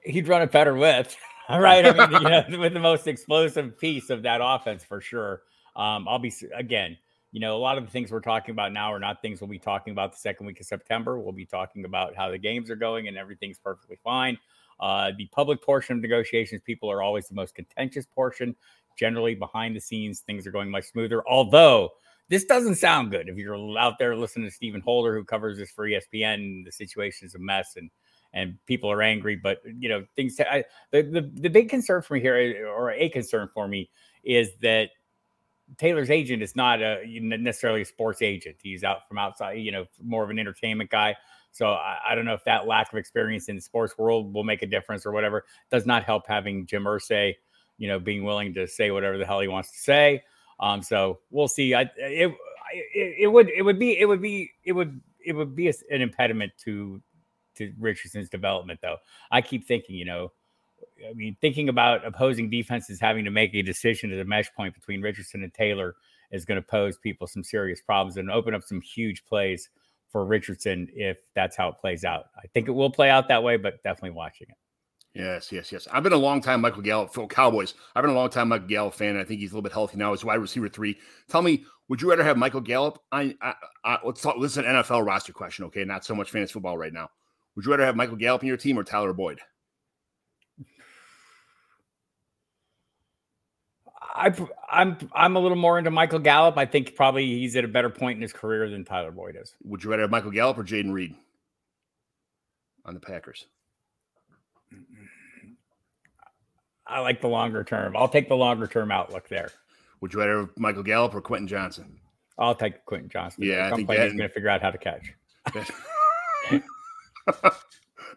[0.03, 1.15] He'd run it better with,
[1.49, 1.85] right?
[1.85, 5.41] I mean, you know, with the most explosive piece of that offense for sure.
[5.75, 6.97] Um, I'll be, again,
[7.31, 9.49] you know, a lot of the things we're talking about now are not things we'll
[9.49, 11.19] be talking about the second week of September.
[11.19, 14.37] We'll be talking about how the games are going and everything's perfectly fine.
[14.79, 18.55] Uh, the public portion of negotiations, people are always the most contentious portion.
[18.97, 21.27] Generally, behind the scenes, things are going much smoother.
[21.27, 21.89] Although
[22.33, 25.69] this doesn't sound good if you're out there listening to Stephen Holder, who covers this
[25.69, 26.65] for ESPN.
[26.65, 27.91] The situation is a mess, and
[28.33, 29.35] and people are angry.
[29.35, 30.39] But you know, things.
[30.39, 33.91] I, the, the the big concern for me here, uh, or a concern for me,
[34.23, 34.89] is that
[35.77, 38.55] Taylor's agent is not a necessarily a sports agent.
[38.63, 41.15] He's out from outside, you know, more of an entertainment guy.
[41.51, 44.43] So I, I, don't know if that lack of experience in the sports world will
[44.43, 45.45] make a difference or whatever.
[45.69, 47.35] Does not help having Jim Irsay,
[47.77, 50.23] you know, being willing to say whatever the hell he wants to say.
[50.59, 51.73] Um, so we'll see.
[51.73, 52.33] I it,
[52.73, 55.73] it, it would it would be it would be it would it would be a,
[55.91, 57.01] an impediment to
[57.55, 58.97] to Richardson's development, though.
[59.31, 60.31] I keep thinking, you know,
[61.07, 64.73] I mean, thinking about opposing defenses having to make a decision at the mesh point
[64.73, 65.95] between Richardson and Taylor
[66.31, 69.69] is going to pose people some serious problems and open up some huge plays
[70.09, 72.25] for Richardson if that's how it plays out.
[72.37, 74.57] I think it will play out that way, but definitely watching it.
[75.13, 75.87] Yes, yes, yes.
[75.91, 77.75] I've been a long time Michael Gallup for Cowboys.
[77.95, 79.15] I've been a long time Michael Gallup fan.
[79.15, 80.11] I think he's a little bit healthy now.
[80.11, 80.97] He's wide receiver three.
[81.29, 82.99] Tell me, would you rather have Michael Gallup?
[83.11, 84.41] I, I, I let's talk.
[84.41, 85.83] This is an NFL roster question, okay?
[85.83, 87.09] Not so much fantasy football right now.
[87.55, 89.39] Would you rather have Michael Gallup in your team or Tyler Boyd?
[94.15, 94.33] I,
[94.69, 96.57] I'm I'm a little more into Michael Gallup.
[96.57, 99.53] I think probably he's at a better point in his career than Tyler Boyd is.
[99.63, 101.15] Would you rather have Michael Gallup or Jayden Reed
[102.85, 103.45] on the Packers?
[106.85, 107.95] I like the longer term.
[107.95, 109.51] I'll take the longer term outlook there.
[110.01, 111.99] Would you rather have Michael Gallup or Quentin Johnson?
[112.37, 113.43] I'll take Quentin Johnson.
[113.43, 115.13] Yeah, I think he's going to figure out how to catch.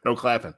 [0.04, 0.54] no clapping.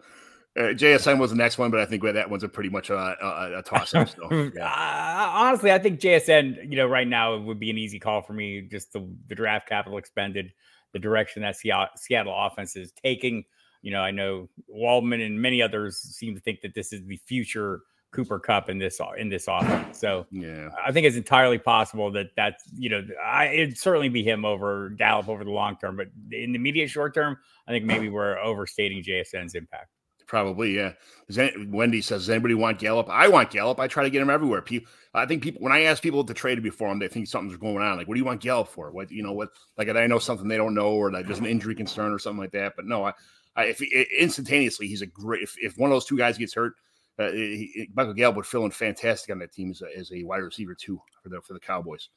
[0.56, 2.96] Uh, JSN was the next one, but I think that one's a pretty much a,
[2.96, 4.08] a, a toss up.
[4.08, 4.64] So, yeah.
[4.64, 8.22] uh, honestly, I think JSN, you know, right now it would be an easy call
[8.22, 8.62] for me.
[8.62, 10.52] Just the, the draft capital expended,
[10.92, 13.44] the direction that Seattle offense is taking.
[13.82, 17.18] You know, I know Waldman and many others seem to think that this is the
[17.18, 19.98] future Cooper Kupp in this in this offense.
[19.98, 24.22] So yeah, I think it's entirely possible that that's you know I it'd certainly be
[24.22, 27.84] him over Gallup over the long term, but in the immediate short term, I think
[27.84, 29.90] maybe we're overstating JSN's impact.
[30.28, 30.92] Probably, yeah.
[31.38, 33.80] Any, Wendy says, "Does anybody want Gallup?" I want Gallup.
[33.80, 34.60] I try to get him everywhere.
[34.60, 37.58] People, I think people when I ask people to trade before him, they think something's
[37.58, 37.96] going on.
[37.96, 38.90] Like, what do you want Gallup for?
[38.90, 39.32] What you know?
[39.32, 42.18] What like I know something they don't know, or like there's an injury concern or
[42.18, 42.74] something like that.
[42.76, 43.14] But no, I,
[43.56, 45.42] I if he, instantaneously he's a great.
[45.42, 46.74] If, if one of those two guys gets hurt,
[47.18, 50.22] uh, he, Michael Gallup would fill in fantastic on that team as a, as a
[50.22, 52.08] wide receiver too for the for the Cowboys.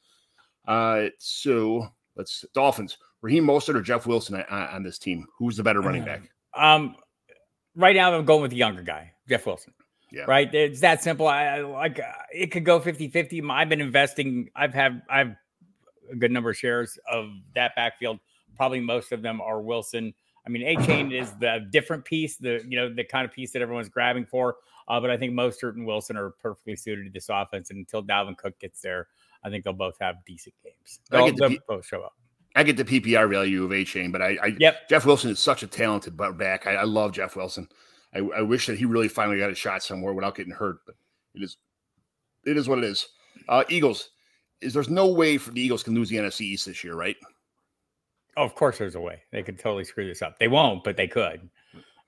[0.66, 2.98] Uh, so let's Dolphins.
[3.20, 5.26] Raheem Mostert or Jeff Wilson on, on this team?
[5.38, 6.22] Who's the better running back?
[6.54, 6.96] Um,
[7.76, 9.72] right now I'm going with the younger guy, Jeff Wilson.
[10.10, 10.24] Yeah.
[10.28, 10.52] Right.
[10.54, 11.26] It's that simple.
[11.26, 12.02] I, I like uh,
[12.34, 13.42] it could go 50 50.
[13.48, 14.50] I've been investing.
[14.54, 15.34] I've had, I've
[16.10, 18.18] a good number of shares of that backfield.
[18.54, 20.12] Probably most of them are Wilson.
[20.46, 23.62] I mean, Achane is the different piece, the you know the kind of piece that
[23.62, 24.56] everyone's grabbing for.
[24.88, 27.70] Uh, but I think Mostert and Wilson are perfectly suited to this offense.
[27.70, 29.06] And until Dalvin Cook gets there,
[29.44, 30.98] I think they'll both have decent games.
[31.10, 32.14] They'll, the, they'll both show up.
[32.56, 34.88] I get the PPR value of Achane, but I, I yep.
[34.88, 36.66] Jeff Wilson is such a talented back.
[36.66, 37.68] I, I love Jeff Wilson.
[38.14, 40.96] I, I wish that he really finally got a shot somewhere without getting hurt, but
[41.34, 41.56] it is
[42.44, 43.08] it is what it is.
[43.48, 44.10] Uh, Eagles,
[44.60, 47.16] is there's no way for the Eagles can lose the NFC East this year, right?
[48.36, 49.22] Oh, of course, there's a way.
[49.30, 50.38] They could totally screw this up.
[50.38, 51.48] They won't, but they could.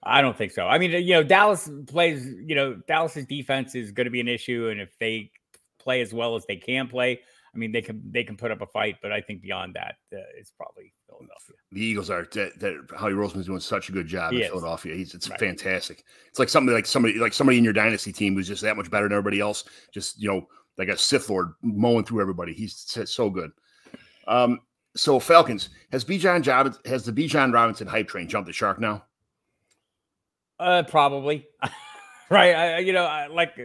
[0.02, 0.66] I don't think so.
[0.66, 2.26] I mean, you know, Dallas plays.
[2.26, 5.30] You know, Dallas's defense is going to be an issue, and if they
[5.78, 7.20] play as well as they can play,
[7.54, 8.96] I mean, they can they can put up a fight.
[9.02, 11.56] But I think beyond that, uh, it's probably Philadelphia.
[11.72, 14.48] The Eagles are that, that Howie Roseman's doing such a good job He in is.
[14.50, 14.94] Philadelphia.
[14.94, 15.38] He's it's Right.
[15.40, 16.04] fantastic.
[16.28, 18.90] It's like somebody like somebody like somebody in your dynasty team who's just that much
[18.90, 19.64] better than everybody else.
[19.92, 22.52] Just you know, like a Sith Lord mowing through everybody.
[22.52, 23.52] He's so- so good.
[24.26, 24.60] Um,
[24.96, 29.04] so Falcons has Bijan Job has the Bijan Robinson hype train jumped the shark now?
[30.59, 31.46] Uh, probably.
[32.30, 32.54] right.
[32.54, 33.59] I, you know, I, like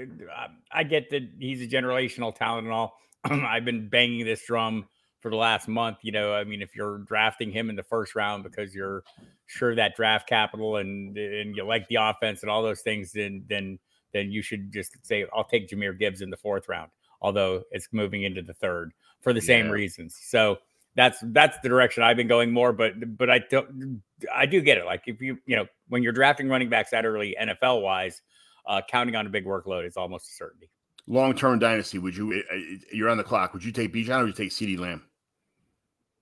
[0.71, 2.97] I get that he's a generational talent and all.
[3.23, 4.87] I've been banging this drum
[5.19, 5.97] for the last month.
[6.01, 9.03] You know, I mean, if you're drafting him in the first round because you're
[9.45, 13.43] sure that draft capital and and you like the offense and all those things, then
[13.47, 13.77] then
[14.13, 16.89] then you should just say, I'll take Jahmyr Gibbs in the fourth round.
[17.21, 20.17] Although it's moving into the third for the same reasons.
[20.21, 20.57] So
[20.99, 22.73] that's that's the direction I've been going more.
[22.73, 24.01] But but I don't
[24.35, 24.85] I do get it.
[24.85, 28.21] Like if you you know when you're drafting running backs that early NFL wise,
[28.67, 30.69] uh, counting on a big workload is almost a certainty.
[31.07, 32.33] Long term dynasty, would you?
[32.33, 32.59] uh, uh,
[32.91, 33.53] You're on the clock.
[33.53, 35.03] Would you take Bijan or would you take CeeDee Lamb?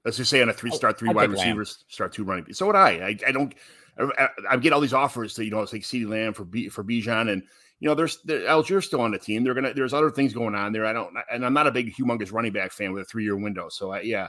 [0.06, 1.48] Let's just say on a three start three I'd wide take Lamb.
[1.58, 2.54] receivers, start two running.
[2.54, 2.90] So would I.
[2.92, 3.56] I, I don't.
[4.00, 6.84] I, I get all these offers to you know like CeeDee Lamb for B, for
[6.84, 7.42] Bijan and
[7.80, 9.44] you know there's there, Allgeier's still on the team.
[9.44, 10.86] They're gonna there's other things going on there.
[10.86, 13.36] I don't and I'm not a big humongous running back fan with a three year
[13.36, 13.70] window.
[13.70, 14.28] So I, yeah,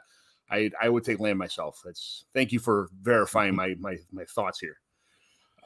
[0.50, 1.80] I I would take Lamb myself.
[1.84, 4.78] That's thank you for verifying my my my thoughts here.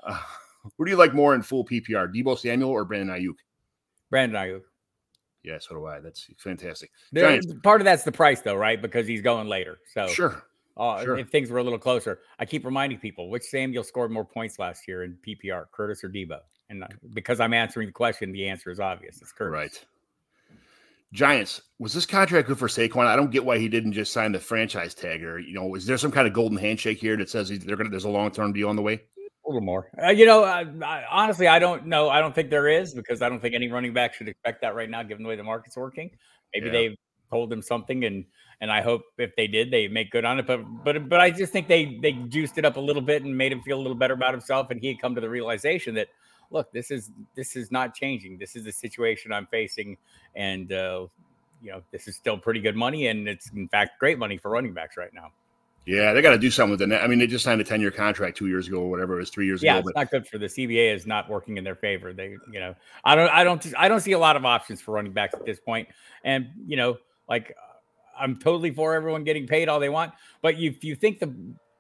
[0.02, 0.20] Uh,
[0.76, 3.36] who do you like more in full PPR, Deebo Samuel or Brandon Aiyuk?
[4.10, 4.62] Brandon Aiyuk.
[5.42, 6.00] Yeah, so do I.
[6.00, 6.90] That's fantastic.
[7.10, 8.80] There- part of that's the price though, right?
[8.80, 9.78] Because he's going later.
[9.92, 10.42] So Sure.
[10.76, 11.18] uh, sure.
[11.18, 14.58] if things were a little closer, I keep reminding people which Samuel scored more points
[14.58, 16.40] last year in PPR, Curtis or Deebo.
[16.70, 19.20] And uh, because I'm answering the question, the answer is obvious.
[19.20, 19.52] It's Curtis.
[19.52, 19.84] Right.
[21.12, 23.06] Giants, was this contract good for Saquon?
[23.06, 25.84] I don't get why he didn't just sign the franchise tag or, you know, is
[25.84, 28.08] there some kind of golden handshake here that says he's- they're going to, there's a
[28.08, 28.94] long term deal on the way?
[28.94, 29.90] A little more.
[30.02, 32.08] Uh, you know, I, I, honestly, I don't know.
[32.08, 34.74] I don't think there is because I don't think any running back should expect that
[34.74, 36.10] right now, given the way the market's working.
[36.54, 36.72] Maybe Yeah.
[36.72, 36.96] they've
[37.30, 38.24] told him something, and
[38.60, 40.46] and I hope if they did, they make good on it.
[40.46, 43.36] But but but I just think they they juiced it up a little bit and
[43.36, 45.96] made him feel a little better about himself, and he had come to the realization
[45.96, 46.06] that
[46.52, 48.38] look, this is this is not changing.
[48.38, 49.96] This is the situation I'm facing,
[50.34, 51.06] and uh,
[51.62, 54.50] you know, this is still pretty good money, and it's in fact great money for
[54.50, 55.32] running backs right now.
[55.84, 57.02] Yeah, they got to do something with the.
[57.02, 59.18] I mean, they just signed a 10 year contract two years ago or whatever it
[59.18, 59.76] was, three years yeah, ago.
[59.76, 62.12] Yeah, it's But not good for the CBA is not working in their favor.
[62.12, 64.92] They, you know, I don't, I don't, I don't see a lot of options for
[64.92, 65.88] running backs at this point.
[66.22, 67.56] And you know, like
[68.18, 71.34] I'm totally for everyone getting paid all they want, but you, if you think the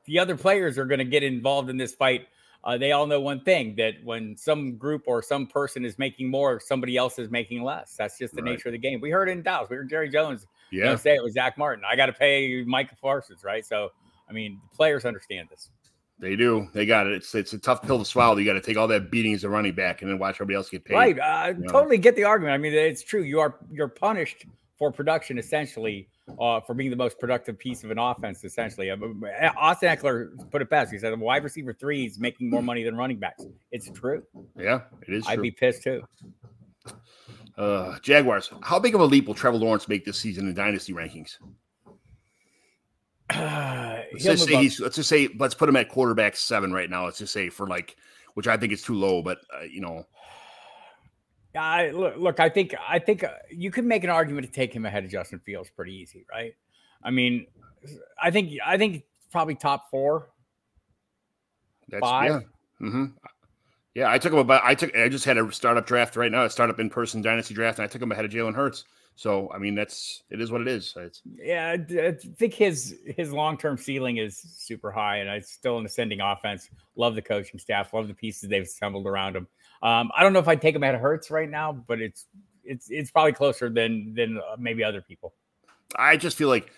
[0.06, 2.26] the other players are going to get involved in this fight,
[2.64, 6.28] uh, they all know one thing that when some group or some person is making
[6.30, 7.94] more, somebody else is making less.
[7.96, 8.52] That's just the Right.
[8.52, 9.00] nature of the game.
[9.00, 9.68] We heard it in Dallas.
[9.68, 11.84] We heard Jerry Jones you know, yeah, say it was Zach Martin.
[11.90, 13.64] I got to pay Micah Parsons, right?
[13.66, 13.90] So,
[14.28, 15.70] I mean, the players understand this.
[16.18, 16.68] they do.
[16.72, 17.14] They got it.
[17.14, 18.36] It's it's a tough pill to swallow.
[18.36, 20.54] You got to take all that beating as a running back and then watch everybody
[20.56, 20.94] else get paid.
[20.94, 21.20] Right.
[21.20, 21.72] I you know.
[21.72, 22.54] totally get the argument.
[22.54, 23.22] I mean, it's true.
[23.22, 24.46] You are you're punished
[24.78, 26.08] for production essentially,
[26.40, 28.44] uh, for being the most productive piece of an offense.
[28.44, 28.96] Essentially, Uh,
[29.56, 30.92] Austin Ekeler put it best.
[30.92, 34.22] He said, wide receiver three is making more money than running backs." It's true.
[34.58, 35.42] Yeah, it is I'd true.
[35.42, 36.02] be pissed too.
[37.58, 40.92] uh, Jaguars, how big of a leap will Trevor Lawrence make this season in dynasty
[40.92, 41.36] rankings?
[43.34, 44.62] Let's just say up.
[44.62, 44.80] he's.
[44.80, 47.04] Let's just say let's put him at quarterback seven right now.
[47.06, 47.96] Let's just say for like,
[48.34, 50.04] which I think is too low, but uh, you know,
[51.56, 52.40] I look, look.
[52.40, 55.10] I think I think uh, you could make an argument to take him ahead of
[55.10, 56.54] Justin Fields pretty easy, right?
[57.02, 57.46] I mean,
[58.20, 60.30] I think I think probably top four.
[61.88, 62.30] that's Five?
[62.30, 62.40] yeah.
[62.78, 63.04] hmm
[63.94, 64.62] Yeah, I took him about.
[64.64, 64.96] I took.
[64.96, 67.84] I just had a startup draft right now, a startup in person dynasty draft, and
[67.84, 68.84] I took him ahead of Jalen Hurts.
[69.14, 70.94] So I mean, that's it is what it is.
[70.96, 75.78] It's Yeah, I think his his long term ceiling is super high, and it's still
[75.78, 76.70] an ascending offense.
[76.96, 79.46] Love the coaching staff, love the pieces they've assembled around him.
[79.82, 82.26] Um, I don't know if I'd take him at Hurts right now, but it's
[82.64, 85.34] it's it's probably closer than than uh, maybe other people.
[85.96, 86.70] I just feel like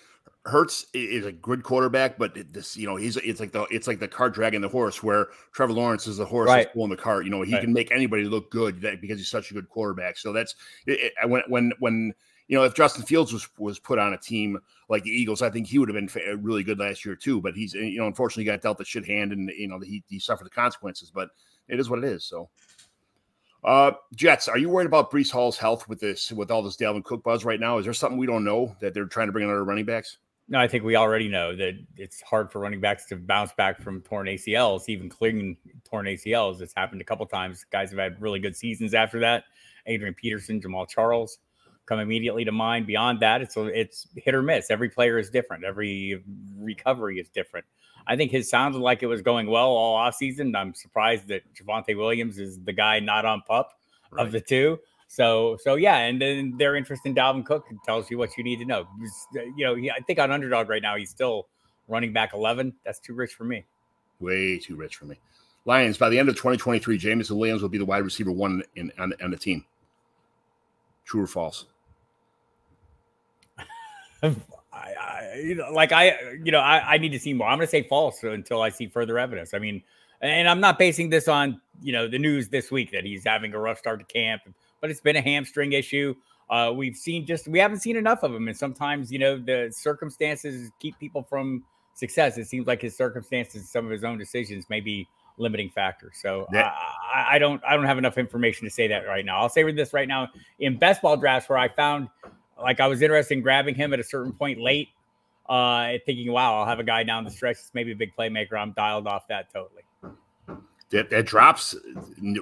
[0.46, 3.98] Hurts is a good quarterback, but this, you know, he's it's like the it's like
[4.00, 6.64] the cart dragging the horse, where Trevor Lawrence is the horse Right.
[6.64, 7.24] that's pulling the cart.
[7.24, 7.60] You know, he Right.
[7.62, 10.16] can make anybody look good that, because he's such a good quarterback.
[10.16, 10.54] So that's
[10.86, 12.14] it- when when when
[12.48, 14.58] you know if Justin Fields was was put on a team
[14.88, 17.40] like the Eagles, I think he would have been really good last year too.
[17.42, 20.18] But he's you know unfortunately got dealt the shit hand, and you know he he
[20.18, 21.10] suffered the consequences.
[21.10, 21.28] But
[21.68, 22.24] it is what it is.
[22.24, 22.48] So.
[23.64, 27.02] Uh, Jets, are you worried about Breece Hall's health with this, with all this Dalvin
[27.02, 27.78] Cook buzz right now?
[27.78, 30.18] Is there something we don't know that they're trying to bring in other running backs?
[30.46, 33.80] No, I think we already know that it's hard for running backs to bounce back
[33.80, 36.60] from torn ACLs, even clearing torn ACLs.
[36.60, 37.64] It's happened a couple times.
[37.72, 39.44] Guys have had really good seasons after that.
[39.86, 41.38] Adrian Peterson, Jamaal Charles
[41.86, 42.86] come immediately to mind.
[42.86, 44.70] Beyond that, it's it's hit or miss.
[44.70, 45.64] Every player is different.
[45.64, 46.22] Every
[46.58, 47.66] recovery is different.
[48.06, 50.54] I think his sounded like it was going well all off season.
[50.54, 53.72] I'm surprised that Javonte Williams is the guy not on pup
[54.10, 54.24] right.
[54.24, 54.78] of the two.
[55.08, 58.58] So, so yeah, and then their interest in Dalvin Cook tells you what you need
[58.58, 58.86] to know.
[59.56, 61.46] You know, he, I think on underdog right now, he's still
[61.88, 62.74] running back 11.
[62.84, 63.64] That's too rich for me.
[64.20, 65.18] Way too rich for me.
[65.66, 68.92] Lions, by the end of 2023, Jameson Williams will be the wide receiver one in,
[68.98, 69.64] on, on the team.
[71.04, 71.66] True or false?
[74.72, 77.48] I, I, you know, like I, you know, I, I need to see more.
[77.48, 79.54] I'm going to say false until I see further evidence.
[79.54, 79.82] I mean,
[80.20, 83.54] and I'm not basing this on, you know, the news this week that he's having
[83.54, 84.42] a rough start to camp
[84.84, 86.14] but it's been a hamstring issue.
[86.50, 89.72] Uh, we've seen just we haven't seen enough of him, and sometimes you know the
[89.74, 91.64] circumstances keep people from
[91.94, 92.36] success.
[92.36, 95.08] It seems like his circumstances, some of his own decisions, may be
[95.38, 96.18] limiting factors.
[96.20, 96.46] So.
[97.14, 99.38] I, I, don't I don't have enough information to say that right now.
[99.38, 102.10] I'll say with this right now in best ball drafts where I found
[102.60, 104.88] like I was interested in grabbing him at a certain point late,
[105.48, 107.56] uh, thinking, wow, I'll have a guy down the stretch.
[107.56, 108.54] It's maybe a big playmaker.
[108.58, 109.84] I'm dialed off that totally
[110.94, 111.74] that, that drops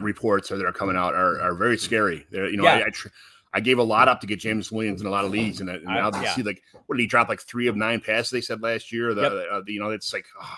[0.01, 2.27] reports that are coming out are, are very scary.
[2.31, 2.75] They're, you know, yeah.
[2.75, 3.09] I, I, tr-
[3.55, 5.71] I, gave a lot up to get James Williams in a lot of leagues, and,
[5.71, 6.35] and now I, yeah.
[6.35, 8.31] see like what did he drop like three of nine passes?
[8.31, 9.15] They said last year.
[9.15, 9.33] The, yep.
[9.51, 10.57] uh, you know, it's like oh,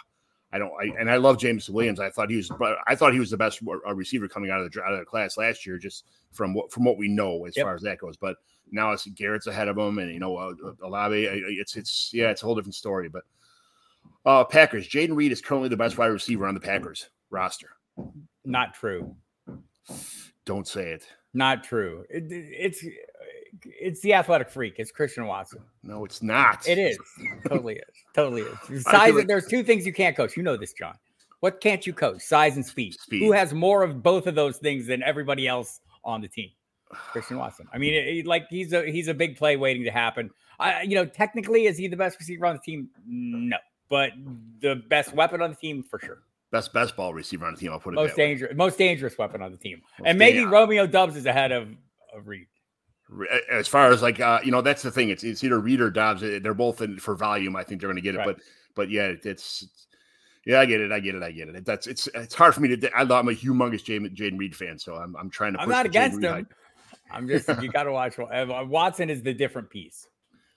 [0.52, 0.72] I don't.
[0.80, 2.00] I, and I love James Williams.
[2.00, 2.50] I thought he was,
[2.86, 3.60] I thought he was the best
[3.94, 6.84] receiver coming out of the out of the class last year, just from what from
[6.84, 7.64] what we know as yep.
[7.64, 8.16] far as that goes.
[8.16, 8.36] But
[8.74, 10.52] now it's Garrett's ahead of him, and you know, uh,
[10.82, 11.24] Olave.
[11.24, 13.08] It's it's yeah, it's a whole different story.
[13.08, 13.22] But
[14.26, 17.70] uh Packers, Jayden Reed is currently the best wide receiver on the Packers roster.
[18.44, 19.14] Not true.
[20.44, 21.06] Don't say it.
[21.32, 22.04] Not true.
[22.10, 22.84] It, it's
[23.64, 24.74] it's the athletic freak.
[24.78, 25.60] It's Christian Watson.
[25.82, 26.66] No, it's not.
[26.68, 26.98] It is.
[27.48, 27.94] totally is.
[28.14, 28.82] Totally is.
[28.84, 29.14] Size.
[29.14, 30.36] Like- there's two things you can't coach.
[30.36, 30.94] You know this, John.
[31.40, 32.22] What can't you coach?
[32.22, 32.94] Size and speed.
[32.94, 33.20] speed.
[33.20, 36.50] Who has more of both of those things than everybody else on the team?
[36.94, 37.68] Christian Watson.
[37.72, 40.30] I mean, it, like he's a he's a big play waiting to happen.
[40.58, 42.88] I, you know, technically, is he the best receiver on the team?
[43.06, 43.56] No,
[43.88, 44.12] but
[44.60, 46.22] the best weapon on the team for sure
[46.54, 47.72] best best ball receiver on the team.
[47.72, 48.56] I'll put it most dangerous, way.
[48.56, 51.68] most dangerous weapon on the team, most and maybe Romeo Doubs is ahead of,
[52.14, 52.46] of Reed.
[53.50, 55.10] As far as like uh, you know, that's the thing.
[55.10, 56.22] It's it's either Reed or Doubs.
[56.22, 57.56] They're both in for volume.
[57.56, 58.26] I think they're going to get it, right.
[58.26, 58.40] but
[58.74, 59.66] but yeah, it's
[60.46, 60.92] yeah, I get it.
[60.92, 61.22] I get it.
[61.22, 61.64] I get it.
[61.64, 62.90] That's it's it's hard for me to.
[62.96, 65.60] I, am a humongous Jayden Reed fan, so I'm I'm trying to.
[65.60, 66.46] I'm not against him.
[67.14, 68.18] I'm just you got to watch.
[68.18, 70.06] Uh, Watson is the different piece.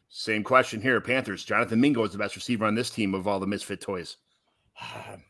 [0.09, 0.99] Same question here.
[1.01, 1.43] Panthers.
[1.43, 4.17] Jonathan Mingo is the best receiver on this team of all the misfit toys.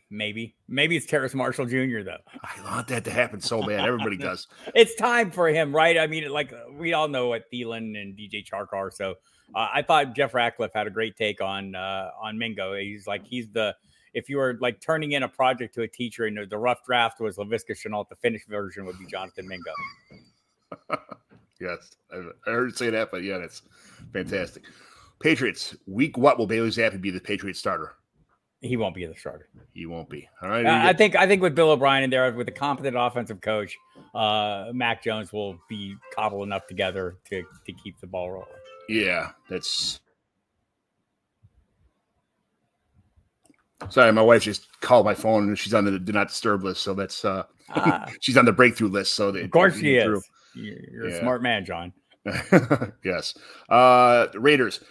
[0.09, 1.99] Maybe, maybe it's Terrace Marshall Jr.
[2.01, 2.15] though.
[2.41, 3.85] I want that to happen so bad.
[3.85, 4.47] Everybody does.
[4.73, 5.97] It's time for him, right?
[5.97, 8.89] I mean, like we all know what Thielen and DJ Chark are.
[8.89, 9.15] So
[9.53, 12.73] uh, I thought Jeff Ratcliffe had a great take on uh, on Mingo.
[12.73, 13.75] He's like he's the
[14.13, 17.19] if you were like turning in a project to a teacher and the rough draft
[17.19, 19.71] was Laviska Shenault, the finished version would be Jonathan Mingo.
[21.59, 23.61] yes, I heard say that, but yeah, that's
[24.13, 24.63] fantastic.
[25.19, 26.17] Patriots week.
[26.17, 27.95] What will Bailey Zappe be the Patriots starter?
[28.61, 29.47] He won't be the starter.
[29.73, 30.27] He won't be.
[30.41, 30.65] All right.
[30.65, 33.77] I think I think with Bill O'Brien in there, with a competent offensive coach,
[34.15, 38.49] uh, Mac Jones will be cobbled enough together to to keep the ball rolling.
[38.89, 39.99] Yeah, that's.
[43.89, 46.81] Sorry, my wife just called my phone and she's on the do not disturb list,
[46.81, 49.13] so that's uh, uh she's on the breakthrough list.
[49.13, 50.03] So of course she is.
[50.03, 50.21] Through.
[50.57, 51.15] You're yeah.
[51.15, 51.93] a smart man, John.
[53.03, 53.37] yes.
[53.69, 54.81] Uh, Raiders.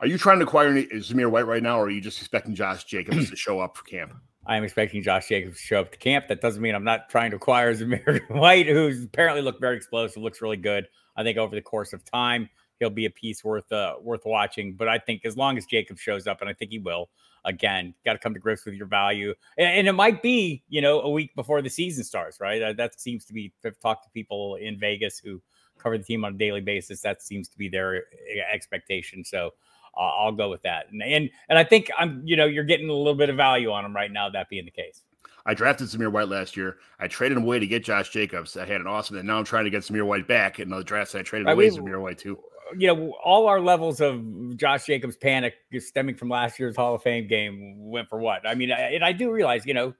[0.00, 2.84] Are you trying to acquire Zamir White right now, or are you just expecting Josh
[2.84, 4.14] Jacobs to show up for camp?
[4.46, 6.28] I am expecting Josh Jacobs to show up to camp.
[6.28, 10.22] That doesn't mean I'm not trying to acquire Zamir White, who's apparently looked very explosive,
[10.22, 10.86] looks really good.
[11.16, 12.48] I think over the course of time,
[12.78, 14.74] he'll be a piece worth uh, worth watching.
[14.74, 17.08] But I think as long as Jacob shows up, and I think he will,
[17.46, 19.32] again, got to come to grips with your value.
[19.56, 22.60] And, and, it might be, you know, a week before the season starts, right?
[22.60, 23.52] Uh, that seems to be.
[23.64, 25.40] I've talked to people in Vegas who
[25.78, 27.00] cover the team on a daily basis.
[27.00, 29.24] That seems to be their uh, expectation.
[29.24, 29.52] So
[29.96, 30.90] uh, I'll go with that.
[30.90, 33.70] And, and and I think I'm you know you're getting a little bit of value
[33.70, 34.28] on him right now.
[34.28, 35.02] That being the case.
[35.48, 36.78] I drafted Zamir White last year.
[36.98, 38.56] I traded him away to get Josh Jacobs.
[38.56, 40.82] I had an awesome, and now I'm trying to get Zamir White back in the
[40.82, 41.14] drafts.
[41.14, 42.36] I traded right, away we, Zamir White too.
[42.76, 47.02] You know, all our levels of Josh Jacobs panic stemming from last year's Hall of
[47.02, 48.46] Fame game went for what?
[48.46, 49.94] I mean, I, and I do realize, you know,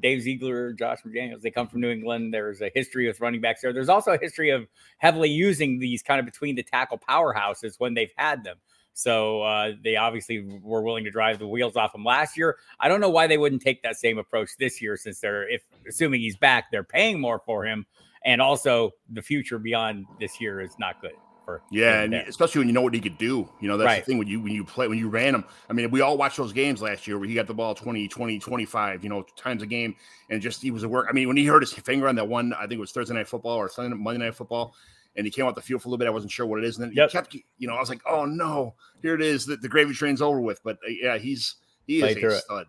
[0.00, 2.34] Dave Ziegler, Josh McDaniels, they come from New England.
[2.34, 3.72] There's a history with running backs there.
[3.72, 4.66] There's also a history of
[4.98, 8.58] heavily using these kind of between the tackle powerhouses when they've had them.
[8.92, 12.58] So uh, they obviously were willing to drive the wheels off him last year.
[12.80, 15.62] I don't know why they wouldn't take that same approach this year, since they're if
[15.88, 17.86] assuming he's back, they're paying more for him,
[18.24, 21.12] and also the future beyond this year is not good
[21.50, 21.62] Walker.
[21.70, 23.48] Yeah, and especially when you know what he could do.
[23.60, 24.00] You know, that's Right.
[24.04, 25.44] the thing when you when you play when you ran him.
[25.68, 28.08] I mean, we all watched those games last year where he got the ball 20,
[28.08, 29.94] 20, 25, you know, times a game
[30.30, 31.06] and just he was a work.
[31.08, 33.14] I mean, when he hurt his finger on that one, I think it was Thursday
[33.14, 34.74] night football or Sunday Monday night football,
[35.16, 36.06] and he came out the field for a little bit.
[36.08, 36.78] I wasn't sure what it is.
[36.78, 37.10] And then Yep.
[37.10, 39.46] he kept you know, I was like, oh no, here it is.
[39.46, 40.62] The, the gravy train's over with.
[40.62, 42.40] But uh, yeah, he's he is a it.
[42.42, 42.66] stud.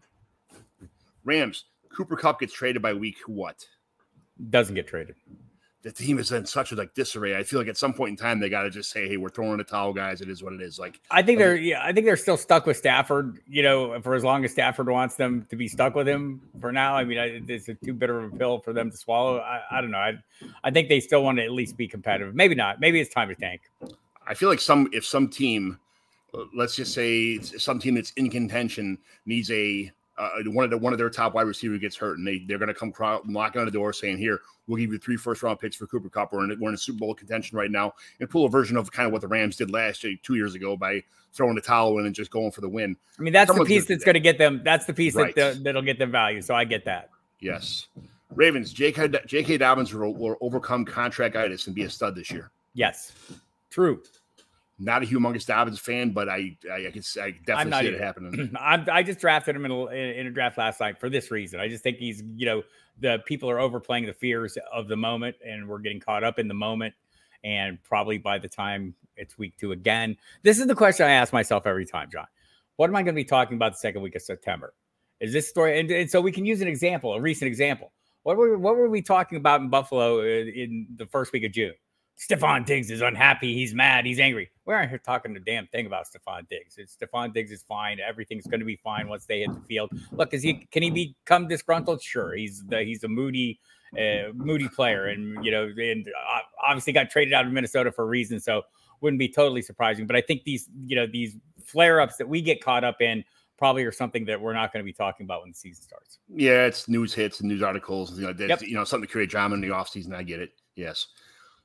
[1.24, 1.66] Rams,
[1.96, 3.66] Cooper Kupp gets traded by week what?
[4.50, 5.16] doesn't get traded.
[5.84, 7.36] The team is in such a like disarray.
[7.36, 9.30] I feel like at some point in time they got to just say, "Hey, we're
[9.30, 10.22] throwing the towel, guys.
[10.22, 12.66] It is what it is." Like, I think they're yeah, I think they're still stuck
[12.66, 13.40] with Stafford.
[13.48, 16.72] You know, for as long as Stafford wants them to be stuck with him for
[16.72, 16.96] now.
[16.96, 19.40] I mean, I, it's a too bitter of a pill for them to swallow.
[19.40, 19.98] I, I don't know.
[19.98, 20.20] I
[20.64, 22.36] I think they still want to at least be competitive.
[22.36, 22.80] Maybe not.
[22.80, 23.62] Maybe it's time to tank.
[24.28, 25.80] I feel like some if some team,
[26.56, 30.94] let's just say some team that's in contention needs a uh, one of the one
[30.94, 32.94] of their top wide receiver gets hurt, and they they're going to come
[33.26, 36.10] knocking on the door saying, "Here, we'll give you three first round picks for Cooper
[36.10, 36.34] Kupp.
[36.34, 38.92] We're in we're in a Super Bowl contention right now," and pull a version of
[38.92, 41.02] kind of what the Rams did last year, two years ago, by
[41.34, 42.96] throwing the towel in and just going for the win.
[43.18, 44.06] I mean, that's Someone's the piece gonna that's that.
[44.06, 44.62] going to get them.
[44.66, 45.34] That's the piece Right.
[45.36, 46.42] that that'll get them value.
[46.42, 47.10] So I get that.
[47.40, 47.88] Yes,
[48.36, 49.10] Ravens, J.K.
[49.26, 49.58] J.K.
[49.58, 52.52] Dobbins will, will overcome contract itis and be a stud this year.
[52.74, 53.14] Yes,
[53.70, 54.04] true.
[54.84, 58.02] Not a humongous Dobbins fan, but I I, I can I definitely not see it
[58.02, 58.56] happening.
[58.60, 61.60] I'm, I just drafted him in a, in a draft last night for this reason.
[61.60, 62.64] I just think he's, you know,
[63.00, 66.48] the people are overplaying the fears of the moment, and we're getting caught up in
[66.48, 66.96] the moment.
[67.44, 71.32] And probably by the time it's week two again, this is the question I ask
[71.32, 72.28] myself every time, John.
[72.78, 74.74] What am I going to be talking about the second week of September?
[75.20, 75.80] Is this story?
[75.80, 77.92] And, and so we can use an example, a recent example.
[78.24, 81.52] What were what were we talking about in Buffalo in, in the first week of
[81.52, 81.74] June?
[82.20, 83.54] Stefon Diggs is unhappy.
[83.54, 84.06] He's mad.
[84.06, 84.50] He's angry.
[84.66, 86.78] We aren't here talking a damn thing about Stefon Diggs.
[86.78, 88.00] It's Stefon Diggs is fine.
[88.00, 89.92] Everything's going to be fine once they hit the field.
[90.12, 92.02] Look, is he can he become disgruntled?
[92.02, 92.36] Sure.
[92.36, 93.60] He's the he's a moody,
[93.98, 98.04] uh, moody player, and you know, and uh, obviously got traded out of Minnesota for
[98.04, 98.40] a reason.
[98.40, 98.64] So
[99.02, 100.06] wouldn't be totally surprising.
[100.06, 103.24] But I think these you know these flare ups that we get caught up in
[103.58, 106.20] probably are something that we're not going to be talking about when the season starts.
[106.34, 108.18] Yeah, it's news hits and news articles.
[108.18, 108.62] You know, Yep.
[108.62, 110.16] you know something to create drama in the offseason.
[110.16, 110.52] I get it.
[110.76, 111.08] Yes.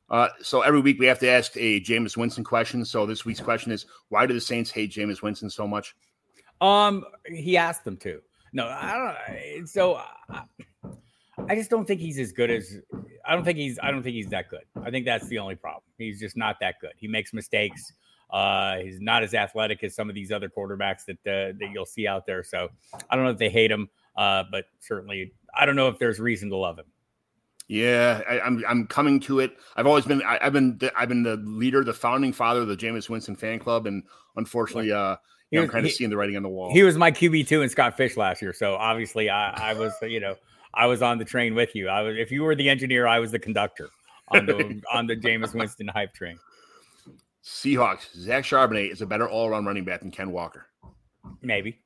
[0.08, 2.84] Uh, so every week we have to ask a Jameis Winston question.
[2.84, 5.96] So this week's question is: Why do the Saints hate Jameis Winston so much?
[6.60, 8.20] Um, he asked them to.
[8.52, 9.16] No, I
[9.58, 9.66] don't.
[9.66, 10.42] So I,
[11.48, 12.78] I just don't think he's as good as.
[13.26, 13.78] I don't think he's.
[13.82, 14.64] I don't think he's that good.
[14.82, 15.82] I think that's the only problem.
[15.98, 16.92] He's just not that good.
[16.96, 17.92] He makes mistakes.
[18.30, 21.86] Uh, he's not as athletic as some of these other quarterbacks that uh, that you'll
[21.86, 22.42] see out there.
[22.42, 22.68] So
[23.10, 26.20] I don't know if they hate him, uh, but certainly I don't know if there's
[26.20, 26.86] reason to love him.
[27.68, 29.56] Yeah, I, I'm I'm coming to it.
[29.76, 32.68] I've always been I, I've been the, I've been the leader, the founding father of
[32.68, 34.04] the Jameis Winston fan club, and
[34.36, 35.16] unfortunately, uh,
[35.50, 36.72] you know, I'm kind of he- seeing the writing on the wall.
[36.72, 39.92] He was my QB two and Scott Fish last year, so obviously I, I was
[40.02, 40.36] you know
[40.74, 41.88] I was on the train with you.
[41.88, 43.88] I was if you were the engineer, I was the conductor
[44.28, 46.38] on the on the Jameis Winston hype train.
[47.44, 48.12] Seahawks.
[48.16, 50.66] Zach Charbonnet is a better all-around running back than Ken Walker.
[51.42, 51.78] Maybe.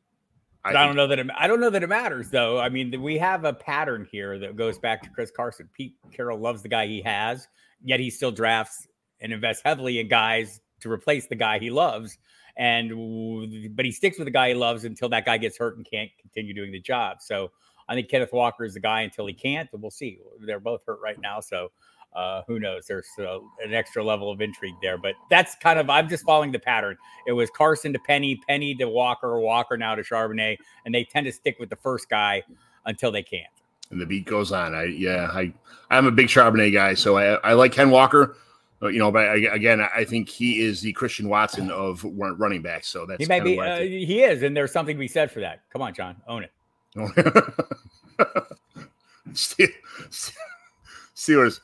[0.65, 2.61] I, I, don't know that it, I don't know that it matters though.
[2.61, 5.69] I mean, we have a pattern here that goes back to Chris Carson.
[5.73, 7.49] Pete Carroll loves the guy he has,
[7.83, 8.87] yet he still drafts
[9.21, 12.19] and invests heavily in guys to replace the guy he loves.
[12.57, 15.87] And but he sticks with the guy he loves until that guy gets hurt and
[15.89, 17.19] can't continue doing the job.
[17.21, 17.51] So
[17.89, 19.69] I think Kenneth Walker is the guy until he can't.
[19.73, 20.19] And we'll see.
[20.45, 21.71] They're both hurt right now, so
[22.15, 22.87] uh, who knows?
[22.87, 26.53] There's uh, an extra level of intrigue there, but that's kind of I'm just following
[26.53, 26.97] the pattern.
[27.27, 31.27] It was Carson to Penny, Penny to Walker, Walker now to Charbonnet, and they tend
[31.27, 32.43] to stick with the first guy
[32.87, 33.47] until they can't.
[33.91, 34.75] and the beat goes on.
[34.75, 35.53] I yeah, I
[35.91, 38.37] I'm a big Charbonnet guy, so I I like Ken Walker.
[38.83, 42.89] You know, but I, again, I think he is the Christian Watson of running backs.
[42.89, 45.41] So that's He may be, uh, he is, and there's something to be said for
[45.41, 45.65] that.
[45.71, 46.53] Come on, John, own it.
[51.21, 51.61] Steelers,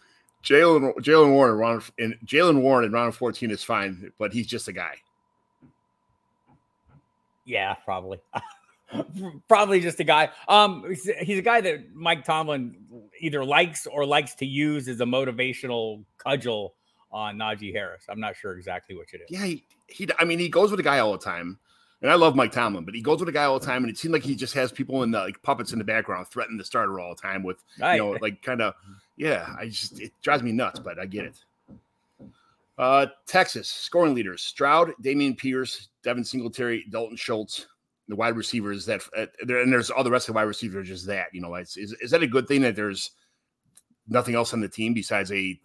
[0.46, 4.68] Jalen Jaylen Warren round and Jaylen Warren in round fourteen is fine, but he's just
[4.68, 4.94] a guy.
[7.44, 8.20] Yeah, probably.
[9.48, 10.30] probably just a guy.
[10.48, 12.76] Um, he's, he's a guy that Mike Tomlin
[13.20, 16.74] either likes or likes to use as a motivational cudgel
[17.10, 18.04] on Najee Harris.
[18.08, 19.26] I'm not sure exactly which it is.
[19.28, 21.58] Yeah, he, he I mean he goes with a guy all the time.
[22.06, 23.90] And I love Mike Tomlin, but he goes with a guy all the time, and
[23.90, 26.56] it seemed like he just has people in the like puppets in the background threatening
[26.56, 27.96] the starter all the time with Right.
[27.96, 28.74] you know, like kind of,
[29.16, 32.28] yeah, I just, it drives me nuts, but I get it.
[32.78, 37.66] Uh, Texas scoring leaders Stroud, Dameon Pierce, Devin Singletary, Dalton Schultz,
[38.06, 40.76] the wide receivers that, uh, there, and there's all the rest of the wide receivers
[40.76, 43.10] are just that, you know, it's, is, is that a good thing that there's
[44.06, 45.58] nothing else on the team besides a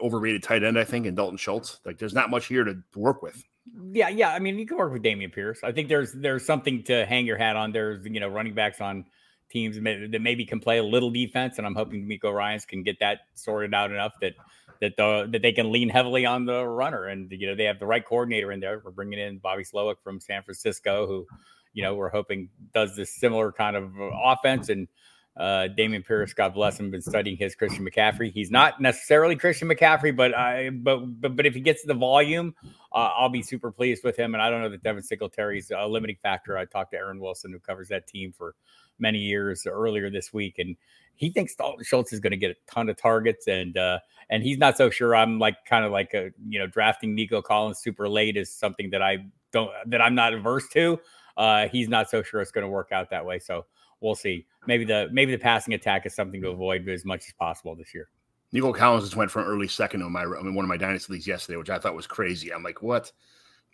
[0.00, 1.80] overrated tight end, I think, and Dalton Schultz?
[1.84, 3.42] Like, there's not much here to work with.
[3.92, 4.30] Yeah, yeah.
[4.30, 5.60] I mean, you can work with Dameon Pierce.
[5.62, 7.72] I think there's there's something to hang your hat on.
[7.72, 9.04] There's you know running backs on
[9.50, 12.98] teams that maybe can play a little defense, and I'm hoping DeMeco Ryans can get
[13.00, 14.34] that sorted out enough that
[14.80, 17.04] that the that they can lean heavily on the runner.
[17.06, 18.82] And you know they have the right coordinator in there.
[18.84, 21.26] We're bringing in Bobby Slowik from San Francisco, who
[21.72, 23.92] you know we're hoping does this similar kind of
[24.24, 24.88] offense and
[25.36, 28.30] uh, Dameon Pierce, God bless him, been studying his Christian McCaffrey.
[28.30, 32.54] He's not necessarily Christian McCaffrey, but I but but, but if he gets the volume,
[32.92, 34.34] uh, I'll be super pleased with him.
[34.34, 36.58] And I don't know that Devin Singletary's a limiting factor.
[36.58, 38.54] I talked to Aaron Wilson, who covers that team for
[38.98, 40.76] many years earlier this week, and
[41.14, 44.42] he thinks Dalton Schultz is going to get a ton of targets, and uh, and
[44.42, 45.16] he's not so sure.
[45.16, 48.90] I'm like kind of like a you know drafting Nico Collins super late is something
[48.90, 51.00] that I don't that I'm not averse to.
[51.38, 53.38] Uh, he's not so sure it's going to work out that way.
[53.38, 53.64] So
[54.02, 54.46] we'll see.
[54.66, 57.94] Maybe the maybe the passing attack is something to avoid as much as possible this
[57.94, 58.08] year.
[58.52, 61.14] Nico Collins just went from early second on my I mean, one of my dynasty
[61.14, 62.52] leagues yesterday, which I thought was crazy.
[62.52, 63.10] I'm like, what?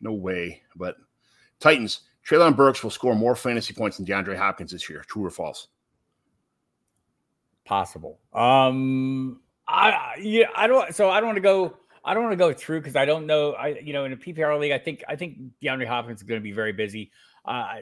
[0.01, 0.63] No way.
[0.77, 0.97] But
[1.59, 5.05] Titans, Treylon Burks will score more fantasy points than DeAndre Hopkins this year.
[5.09, 5.69] True or false?
[7.65, 8.21] Possible.
[8.33, 10.95] Um, I yeah, I don't.
[10.95, 11.77] So I don't want to go.
[12.05, 13.53] I don't want to go through because I don't know.
[13.53, 16.41] I you know in a PPR league, I think I think DeAndre Hopkins is going
[16.41, 17.11] to be very busy.
[17.45, 17.79] Uh,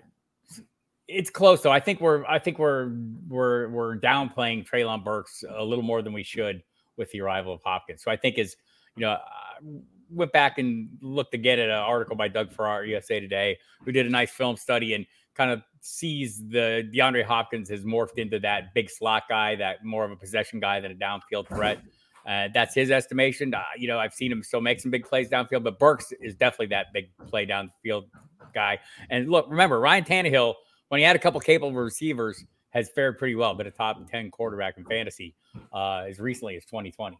[1.08, 1.72] it's close though.
[1.72, 2.92] I think we're I think we're
[3.28, 6.62] we're we're downplaying Treylon Burks a little more than we should
[6.96, 8.02] with the arrival of Hopkins.
[8.02, 8.56] So I think is
[8.96, 9.60] you know I
[10.10, 14.06] went back and looked again at an article by Doug Farrar USA Today, who did
[14.06, 18.74] a nice film study and kind of sees the DeAndre Hopkins has morphed into that
[18.74, 21.80] big slot guy, that more of a possession guy than a downfield threat.
[22.26, 23.54] Uh, that's his estimation.
[23.54, 26.34] Uh, you know, I've seen him still make some big plays downfield, but Burks is
[26.34, 28.06] definitely that big play downfield
[28.52, 28.80] guy.
[29.10, 30.54] And look, remember Ryan Tannehill
[30.88, 33.54] when he had a couple capable receivers, has fared pretty well.
[33.54, 35.34] Been a top ten quarterback in fantasy
[35.72, 37.16] uh, as recently as 2020.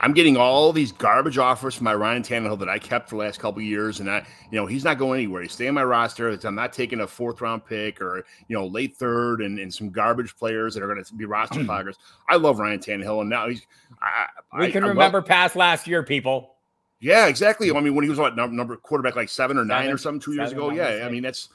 [0.00, 3.22] I'm getting all these garbage offers from my Ryan Tannehill that I kept for the
[3.22, 5.42] last couple years, and I, you know, he's not going anywhere.
[5.42, 6.30] He's staying on my roster.
[6.44, 9.90] I'm not taking a fourth round pick or you know late third and, and some
[9.90, 11.96] garbage players that are going to be roster cloggers.
[12.28, 13.66] I love Ryan Tannehill, and now he's.
[14.00, 16.54] I, we can I, remember love, past last year, people.
[17.00, 17.70] Yeah, exactly.
[17.70, 20.20] I mean, when he was what number quarterback like seven or nine seven, or something
[20.20, 20.70] two years ago.
[20.70, 21.48] Yeah, I mean that's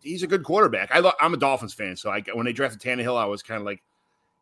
[0.00, 0.90] he's a good quarterback.
[0.92, 3.60] I lo- I'm a Dolphins fan, so I when they drafted Tannehill, I was kind
[3.60, 3.82] of like,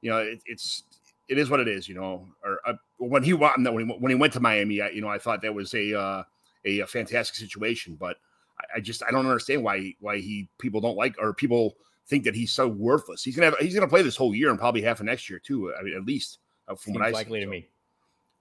[0.02, 0.84] you know, it, it's
[1.28, 2.26] it is what it is, you know.
[2.44, 5.18] Or uh, when he when he when he went to Miami, I, you know, I
[5.18, 6.22] thought that was a uh,
[6.64, 8.16] a, a, fantastic situation, but
[8.58, 12.24] I, I, just I don't understand why why he people don't like or people think
[12.24, 13.22] that he's so worthless.
[13.22, 15.38] He's gonna have, he's gonna play this whole year and probably half of next year
[15.38, 15.72] too.
[15.78, 16.38] I mean, at least
[16.68, 17.44] uh, from Seems what I likely see.
[17.44, 17.68] to me.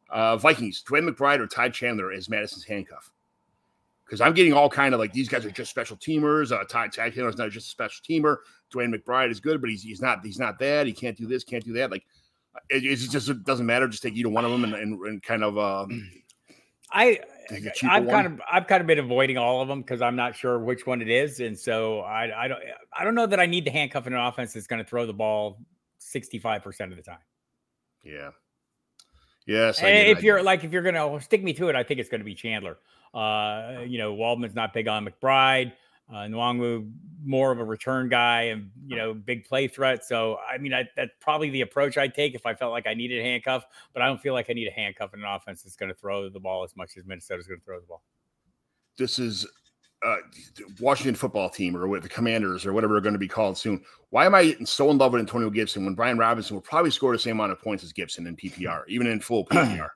[0.10, 3.12] Uh, Vikings, DeWayne McBride or Ty Chandler is Mattison's handcuff
[4.10, 6.52] because I'm getting all kind of like these guys are just special teamers.
[6.52, 8.38] Uh, Ty, Ty Taylor's not just a special teamer.
[8.74, 10.88] DeWayne McBride is good, but he's he's not he's not that.
[10.88, 11.92] He can't do this, can't do that.
[11.92, 12.04] Like
[12.70, 13.88] it, it just it doesn't matter.
[13.88, 15.58] Just take either one of them and, and, and kind of.
[15.60, 15.86] Uh,
[16.92, 17.20] I
[17.84, 18.08] I've one.
[18.08, 20.88] kind of I've kind of been avoiding all of them because I'm not sure which
[20.88, 22.62] one it is, and so I I don't
[22.98, 25.14] I don't know that I need to handcuff an offense that's going to throw the
[25.14, 25.60] ball
[26.00, 27.20] 65 percent of the time.
[28.04, 28.32] Yeah.
[29.46, 29.80] Yes.
[29.84, 32.22] if you're like if you're going to stick me to it, I think it's going
[32.22, 32.80] to be Chandler.
[33.14, 35.74] Uh, you know, Waldman's not big on McBride.
[36.12, 36.92] Uh, Nwangwu
[37.24, 40.04] more of a return guy and you know big play threat.
[40.04, 42.96] So I mean I, that's probably the approach I'd take if I felt like I
[42.96, 43.64] needed a handcuff.
[43.94, 45.96] But I don't feel like I need a handcuff in an offense that's going to
[45.96, 48.02] throw the ball as much as Minnesota's going to throw the ball.
[48.98, 49.46] This is
[50.04, 50.16] uh,
[50.80, 53.84] Washington football team or the Commanders or whatever are going to be called soon.
[54.10, 57.12] Why am I so in love with Antonio Gibson when Brian Robinson will probably score
[57.12, 59.90] the same amount of points as Gibson in PPR, even in full PPR?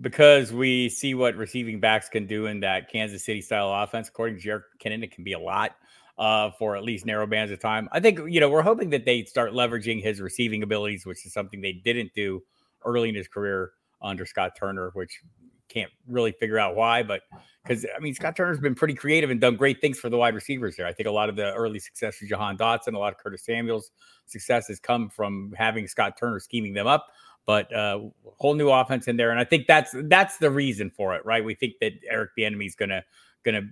[0.00, 4.08] Because we see what receiving backs can do in that Kansas City style offense.
[4.08, 5.72] According to Jerick McKinnon, it can be a lot
[6.18, 7.88] uh, for at least narrow bands of time.
[7.92, 11.32] I think, you know, we're hoping that they start leveraging his receiving abilities, which is
[11.32, 12.42] something they didn't do
[12.84, 15.20] early in his career under Scott Turner, which
[15.68, 17.22] can't really figure out why, but
[17.64, 20.34] because I mean Scott Turner's been pretty creative and done great things for the wide
[20.34, 20.86] receivers there.
[20.86, 23.44] I think a lot of the early success of Jahan Dotson, a lot of Curtis
[23.44, 23.90] Samuel's
[24.26, 27.06] success has come from having Scott Turner scheming them up
[27.46, 28.00] but uh,
[28.38, 31.44] whole new offense in there, and I think that's that's the reason for it, right?
[31.44, 33.04] We think that Eric Bieniemy is gonna
[33.44, 33.62] gonna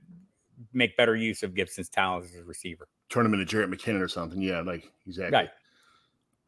[0.73, 2.89] make better use of Gibson's talents as a receiver.
[3.09, 4.41] Turn him into Jerick McKinnon or something.
[4.41, 5.37] Yeah, like exactly.
[5.37, 5.51] Right.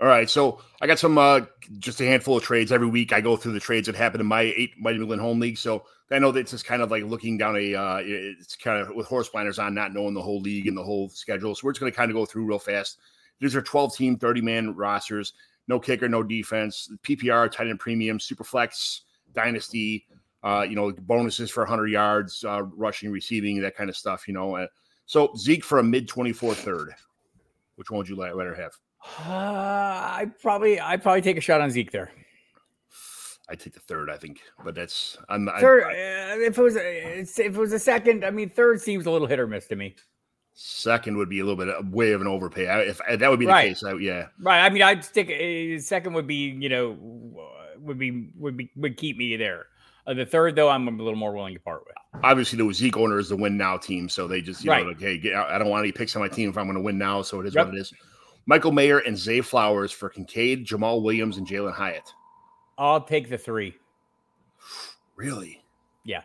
[0.00, 1.42] All right, so I got some uh
[1.78, 3.12] just a handful of trades every week.
[3.12, 5.58] I go through the trades that happen in my eight Mighty McGlynn home league.
[5.58, 8.80] So I know that it's just kind of like looking down a uh it's kind
[8.80, 11.54] of with horse blinders on, not knowing the whole league and the whole schedule.
[11.54, 12.98] So we're just gonna kind of go through real fast.
[13.38, 15.34] These are 12 team, 30 man rosters
[15.68, 19.02] no kicker, no defense, PPR, tight end premium, super flex,
[19.34, 20.06] dynasty,
[20.42, 24.34] uh, you know, bonuses for 100 yards, uh, rushing, receiving, that kind of stuff, you
[24.34, 24.56] know.
[24.56, 24.66] Uh,
[25.06, 26.94] so Zeke for a mid 24 third.
[27.76, 28.72] Which one would you let rather have?
[29.20, 32.10] Uh, I probably I probably take a shot on Zeke there.
[33.48, 35.84] I take the third, I think, but that's I'm third.
[35.84, 38.80] I, I, uh, if it was a, if it was a second, I mean, third
[38.80, 39.96] seems a little hit or miss to me.
[40.54, 42.68] Second would be a little bit of, way of an overpay.
[42.68, 43.68] I, if that would be the Right.
[43.68, 44.26] case, I, yeah.
[44.40, 44.60] Right.
[44.60, 45.30] I mean, I'd stick.
[45.30, 46.96] Uh, second would be, you know,
[47.78, 49.66] would be would be would keep me there.
[50.06, 51.94] Uh, the third, though, I'm a little more willing to part with.
[52.24, 54.82] Obviously, the Zeke owner is the win now team, so they just you Right.
[54.82, 55.48] know like, hey, get out.
[55.50, 57.40] I don't want any picks on my team if I'm going to win now, so
[57.40, 57.66] it is Yep.
[57.66, 57.94] what it is.
[58.46, 62.12] Michael Mayer and Zay Flowers for Kincaid, Jamaal Williams, and Jalin Hyatt.
[62.76, 63.76] I'll take the three.
[65.16, 65.62] Really?
[66.04, 66.22] Yeah.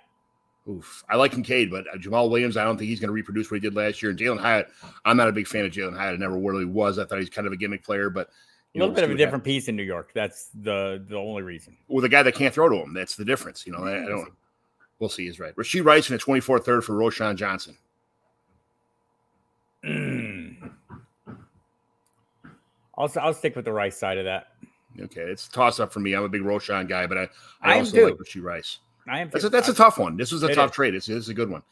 [0.70, 1.04] Oof.
[1.10, 3.56] I like Kincaid, but uh, Jamaal Williams, I don't think he's going to reproduce what
[3.56, 4.10] he did last year.
[4.10, 4.68] And Jalin Hyatt,
[5.06, 6.16] I'm not a big fan of Jalin Hyatt.
[6.16, 7.00] I never really was.
[7.00, 8.32] I thought he's kind of a gimmick player, but A
[8.74, 10.12] you know, little bit of a different piece in New York.
[10.14, 11.74] That's the the only reason.
[11.74, 11.96] happens.
[11.96, 13.66] With a guy that can't throw to him, that's the difference.
[13.66, 14.34] You know, I, I don't.
[15.00, 15.26] We'll see.
[15.26, 15.56] He's right.
[15.56, 17.78] Rashee Rice in a 24 third for Roschon Johnson.
[19.86, 20.72] Mm.
[22.98, 24.48] I'll I'll stick with the right side of that.
[25.00, 26.14] Okay, it's a toss up for me.
[26.14, 27.30] I'm a big Roschon guy, but I,
[27.62, 28.06] I, I also too.
[28.06, 28.80] like Rashee Rice.
[29.10, 29.30] I am.
[29.30, 30.18] That's a, that's a tough one.
[30.18, 30.76] This was a It tough is.
[30.76, 30.96] trade.
[30.96, 31.64] It's, this is a good one.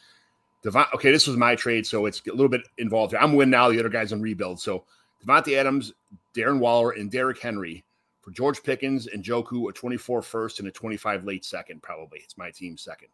[0.64, 3.12] Devon, okay, this was my trade, so it's a little bit involved.
[3.14, 3.20] here.
[3.22, 3.70] I'm win now.
[3.70, 4.60] The other guy's on rebuild.
[4.60, 4.84] So
[5.26, 5.94] Davante Adams,
[6.36, 7.84] Darren Waller, and Derrick Henry
[8.22, 11.84] for George Pickens and Njoku, a 24 first and a 25 late second.
[11.84, 13.10] Probably it's my team second.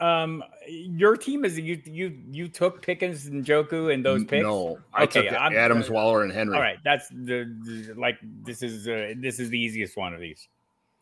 [0.00, 4.42] Um, your team is you you you took Pickens and Njoku and those picks.
[4.42, 6.54] No, I Okay, took I'm- Adams, Waller, and Henry.
[6.56, 10.20] All right, that's the, the- like this is uh, this is the easiest one of
[10.20, 10.48] these.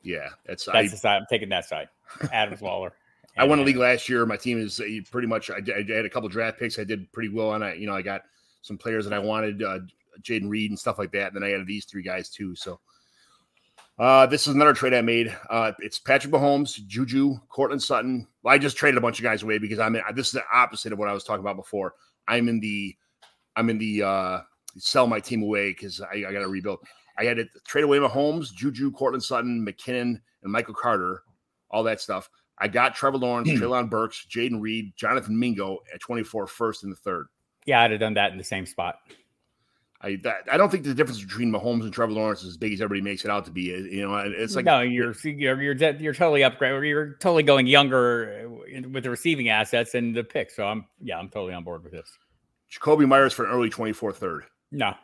[0.03, 0.89] Yeah, that's, That's I.
[0.89, 1.89] the side I'm taking that side.
[2.33, 2.93] Adams Waller.
[3.37, 4.27] I won a league last year.
[4.27, 5.51] My team is uh, pretty much.
[5.51, 6.79] I, I had a couple draft picks.
[6.79, 7.79] I did pretty well on it.
[7.79, 8.23] You know, I got
[8.61, 9.81] some players that I wanted, uh,
[10.23, 11.33] Jayden Reed and stuff like that.
[11.33, 12.55] And then I added these three guys too.
[12.55, 12.79] So
[13.99, 15.35] uh, this is another trade I made.
[15.51, 18.27] Uh, it's Patrick Mahomes, Juju, Courtland Sutton.
[18.43, 20.03] Well, I just traded a bunch of guys away because I'm in.
[20.15, 21.95] This is the opposite of what I was talking about before.
[22.29, 22.97] I'm in the.
[23.55, 24.41] I'm in the uh,
[24.79, 26.81] sell my team away because I, I got to rebuild.
[27.19, 31.23] I had to trade away Mahomes, Juju, Courtland Sutton, McKinnon, and Michael Carter,
[31.73, 32.29] all that stuff.
[32.59, 36.97] I got Trevor Lawrence, Treylon Burks, Jayden Reed, Jonathan Mingo at 24 first and the
[36.97, 37.27] third.
[37.67, 38.97] Yeah, I'd have done that in the same spot.
[40.01, 42.73] I that, I don't think the difference between Mahomes and Trevor Lawrence is as big
[42.73, 43.63] as everybody makes it out to be.
[43.63, 46.85] You know, it's like no, you're you're you're, you're totally upgrade.
[46.85, 50.51] You're totally going younger uh, with the receiving assets and the pick.
[50.51, 52.11] So I'm yeah, I'm totally on board with this.
[52.73, 54.45] Jakobi Meyers for an early 24 third.
[54.73, 54.95] No,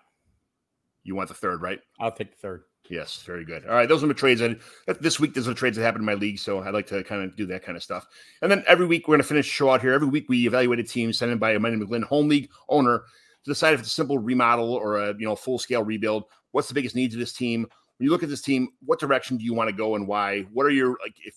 [1.05, 1.79] You want the third, right?
[2.01, 2.63] I'll take the third.
[2.91, 3.67] Yes, very good.
[3.67, 4.41] All right, those are my trades.
[4.41, 4.59] And
[5.01, 7.23] this week, there's the trades that happened in my league, so I'd like to kind
[7.23, 8.07] of do that kind of stuff.
[8.41, 9.93] And then every week, we're going to finish the show out here.
[9.93, 13.05] Every week, we evaluate a team sent in by a Mighty McGlynn home league owner
[13.45, 16.25] to decide if it's a simple remodel or a you know full scale rebuild.
[16.53, 17.63] What's the biggest needs of this team?
[17.99, 20.43] When you look at this team, what direction do you want to go and why?
[20.53, 21.35] What are your like if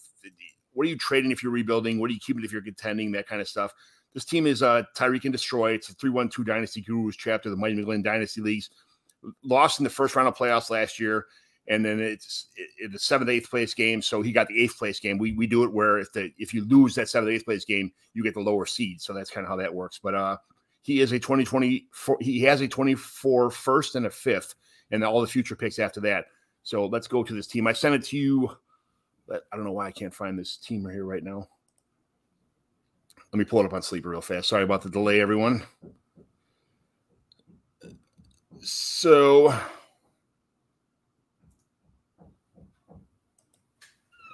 [0.73, 1.99] what are you trading if you're rebuilding?
[1.99, 3.11] What are you keeping if you're contending?
[3.11, 3.73] That kind of stuff.
[4.13, 5.73] This team is uh Tyreek and Destroy.
[5.73, 8.69] It's a 3-1-2 Dynasty Gurus chapter of the Mighty McGlynn Dynasty Leagues.
[9.43, 11.25] Lost in the first round of playoffs last year
[11.67, 14.01] and then it's it, the seventh, eighth place game.
[14.01, 15.17] So he got the eighth place game.
[15.17, 17.91] We we do it where if the if you lose that seventh, eighth place game,
[18.13, 19.01] you get the lower seed.
[19.01, 19.99] So that's kind of how that works.
[20.01, 20.37] But uh,
[20.81, 21.87] he is a 2020.
[22.19, 24.55] He has a 24 first and a fifth,
[24.91, 26.25] and all the future picks after that.
[26.63, 27.67] So let's go to this team.
[27.67, 28.51] I sent it to you.
[29.27, 31.47] But I don't know why I can't find this team right here right now.
[33.31, 34.49] Let me pull it up on Sleeper real fast.
[34.49, 35.63] Sorry about the delay, everyone.
[38.59, 39.57] So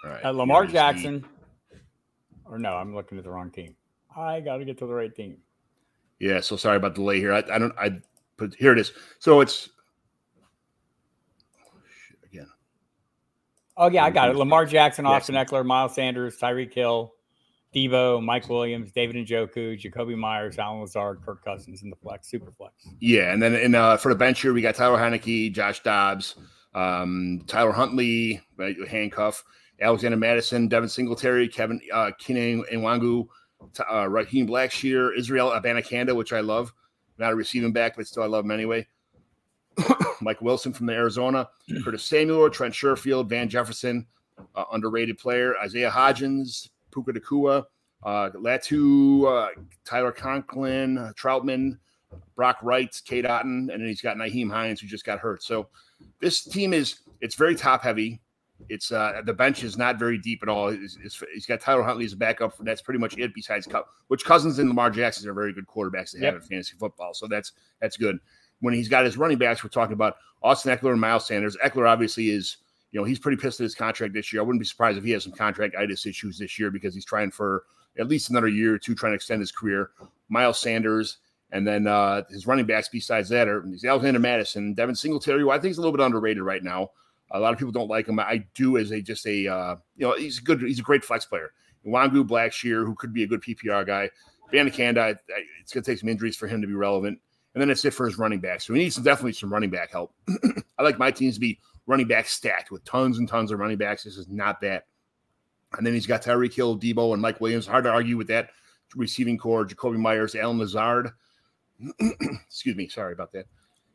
[0.07, 0.25] All right.
[0.25, 1.25] Uh, Lamar here's the- Jackson,
[2.45, 3.75] or no, I'm looking at the wrong team.
[4.15, 5.37] I got to get to the right team.
[6.19, 7.33] Yeah, so sorry about the delay here.
[7.33, 7.99] I, I don't I
[8.37, 8.91] put here it is.
[9.19, 9.69] So it's
[11.61, 12.47] oh, shit, again.
[13.75, 14.35] Oh yeah, I got it.
[14.35, 15.05] Lamar Jackson.
[15.05, 17.13] Austin Ekeler, Miles Sanders, Tyreek Hill,
[17.75, 22.27] Deebo, Mike Williams, David and Njoku, Jakobi Meyers, Allen Lazard, Kirk Cousins in the flex,
[22.27, 22.87] super flex.
[22.99, 26.35] Yeah, and then in uh, for the bench here we got Tyler Heinicke, Josh Dobbs,
[26.73, 29.43] um, Tyler Huntley, right, handcuff,
[29.81, 33.27] Alexander Mattison, Devin Singletary, Kevin uh, Keenan Nwangwu,
[33.91, 36.73] uh, Raheem Blackshear, Israel Abanikanda, which I love.
[37.17, 38.87] Not a receiving back, but still I love him anyway.
[40.21, 41.49] Mike Wilson from the Arizona,
[41.83, 44.05] Curtis Samuel, Trent Sherfield, Van Jefferson,
[44.55, 47.65] uh, underrated player, Isaiah Hodgins, Puka Nacua,
[48.03, 49.49] uh, Latu, uh,
[49.85, 51.77] Tyler Conklin, uh, Troutman,
[52.35, 55.43] Brock Wright, Cade Otton, and then he's got Nyheim Hines who just got hurt.
[55.43, 55.67] So
[56.21, 58.21] this team is it's very top heavy.
[58.69, 60.69] It's uh the bench is not very deep at all.
[60.69, 62.55] It's, it's, he's got Tyler Huntley as a backup.
[62.59, 63.33] That's pretty much it.
[63.33, 63.67] Besides,
[64.07, 66.35] which Cousins and Lamar Jackson are very good quarterbacks to have Yep.
[66.35, 67.13] in fantasy football.
[67.13, 68.19] So that's that's good.
[68.59, 71.55] When he's got his running backs, we're talking about Austin Ekeler and Miles Sanders.
[71.63, 72.57] Ekeler obviously is
[72.91, 74.41] you know he's pretty pissed at his contract this year.
[74.41, 77.05] I wouldn't be surprised if he has some contract itis issues this year because he's
[77.05, 77.63] trying for
[77.99, 79.91] at least another year or two trying to extend his career.
[80.29, 81.17] Miles Sanders.
[81.53, 85.57] And then uh, his running backs besides that are Alexander Mattison, Devin Singletary, who I
[85.57, 86.89] think is a little bit underrated right now.
[87.31, 88.19] A lot of people don't like him.
[88.19, 91.03] I do as a just a uh, you know he's a good he's a great
[91.03, 91.51] flex player.
[91.85, 94.09] Wangu Blackshear, who could be a good PPR guy.
[94.51, 95.17] Abanikanda,
[95.61, 97.19] it's going to take some injuries for him to be relevant.
[97.53, 98.61] And then it's it for his running back.
[98.61, 100.13] So he needs some, definitely some running back help.
[100.77, 103.77] I like my teams to be running back stacked with tons and tons of running
[103.77, 104.03] backs.
[104.03, 104.85] This is not that.
[105.77, 107.65] And then he's got Tyreek Hill, Deebo, and Mike Williams.
[107.65, 108.51] Hard to argue with that
[108.95, 109.65] receiving core.
[109.65, 111.09] Jakobi Meyers, Allen Lazard.
[111.99, 112.87] Excuse me.
[112.87, 113.47] Sorry about that.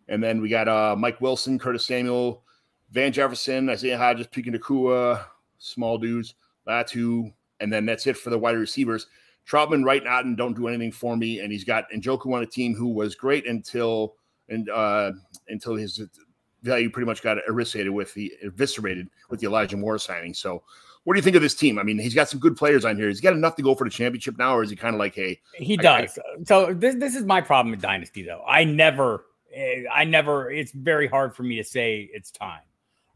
[0.08, 2.42] And then we got uh, Mike Wilson, Curtis Samuel,
[2.92, 5.24] Van Jefferson, Isaiah Hodgins, Puka Nacua,
[5.58, 6.34] small dudes,
[6.68, 9.06] Latu, and then that's it for the wide receivers.
[9.48, 12.74] Troutman, Wright, and don't do anything for me, and he's got Njoku on a team
[12.74, 14.14] who was great until
[14.48, 15.12] and uh,
[15.48, 16.00] until his
[16.62, 20.34] value pretty much got eviscerated with the eviscerated with the Elijah Moore signing.
[20.34, 20.62] So,
[21.04, 21.78] what do you think of this team?
[21.78, 23.08] I mean, he's got some good players on here.
[23.08, 25.14] He's got enough to go for the championship now, or is he kind of like,
[25.14, 26.18] hey, he does.
[26.18, 28.44] I, I, so this this is my problem with Dynasty, though.
[28.46, 30.50] I never, eh, I never.
[30.50, 32.62] It's very hard for me to say it's time,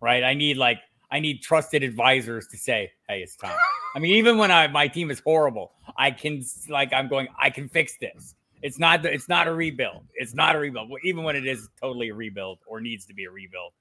[0.06, 0.22] right?
[0.22, 0.78] I need like
[1.10, 3.56] I need trusted advisors to say, hey, it's time.
[3.96, 7.50] I mean, even when I my team is horrible, I can like I'm going, I
[7.50, 8.36] can fix this.
[8.62, 10.04] It's not it's not a rebuild.
[10.14, 10.92] It's not a rebuild.
[11.02, 13.72] Even when it is totally a rebuild or needs to be a rebuild.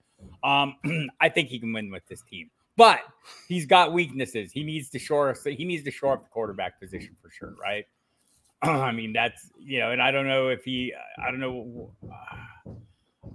[0.44, 2.50] Um, I think he can win with this team.
[2.76, 3.02] But
[3.48, 4.52] he's got weaknesses.
[4.52, 7.86] He needs to shore he needs to shore up the quarterback position for sure, right?
[8.64, 10.92] I mean, that's you know, and I don't know if he
[11.24, 11.92] I don't know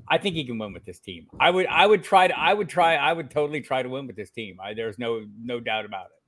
[0.08, 1.26] I think he can win with this team.
[1.38, 4.06] I would I would try to I would try I would totally try to win
[4.06, 4.58] with this team.
[4.62, 6.20] I, there's no no doubt about it.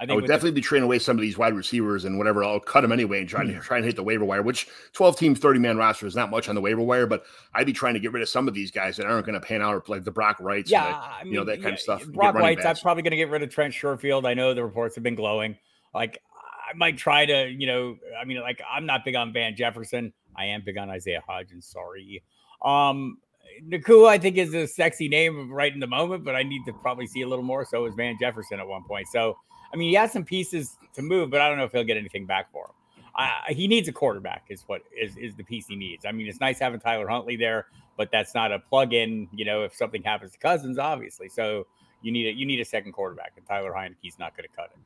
[0.00, 2.42] I, think I would definitely be trading away some of these wide receivers and whatever.
[2.42, 5.18] I'll cut them anyway and try, to, try and hit the waiver wire, which 12
[5.18, 7.92] team, 30 man roster is not much on the waiver wire, but I'd be trying
[7.92, 10.04] to get rid of some of these guys that aren't going to pan out, like
[10.04, 12.06] the Brock Wrights, yeah, the, I mean, you know, that kind yeah, of stuff.
[12.06, 14.26] Brock Wrights, I'm probably going to get rid of Trent Sherfield.
[14.26, 15.58] I know the reports have been glowing.
[15.92, 19.54] Like, I might try to, you know, I mean, like, I'm not big on Van
[19.54, 20.14] Jefferson.
[20.34, 21.64] I am big on Isaiah Hodgins.
[21.64, 22.22] Sorry.
[22.64, 23.18] Um,
[23.66, 26.72] Nacua, I think, is a sexy name right in the moment, but I need to
[26.72, 27.64] probably see a little more.
[27.64, 29.08] So is Van Jefferson at one point.
[29.08, 29.36] So,
[29.72, 31.96] I mean, he has some pieces to move, but I don't know if he'll get
[31.96, 32.72] anything back for him.
[33.14, 36.06] I, he needs a quarterback, is what is, is the piece he needs.
[36.06, 39.44] I mean, it's nice having Tyler Huntley there, but that's not a plug in, you
[39.44, 41.28] know, if something happens to Cousins, obviously.
[41.28, 41.66] So
[42.02, 44.70] you need a, you need a second quarterback, and Tyler Heinicke's not going to cut
[44.72, 44.78] it.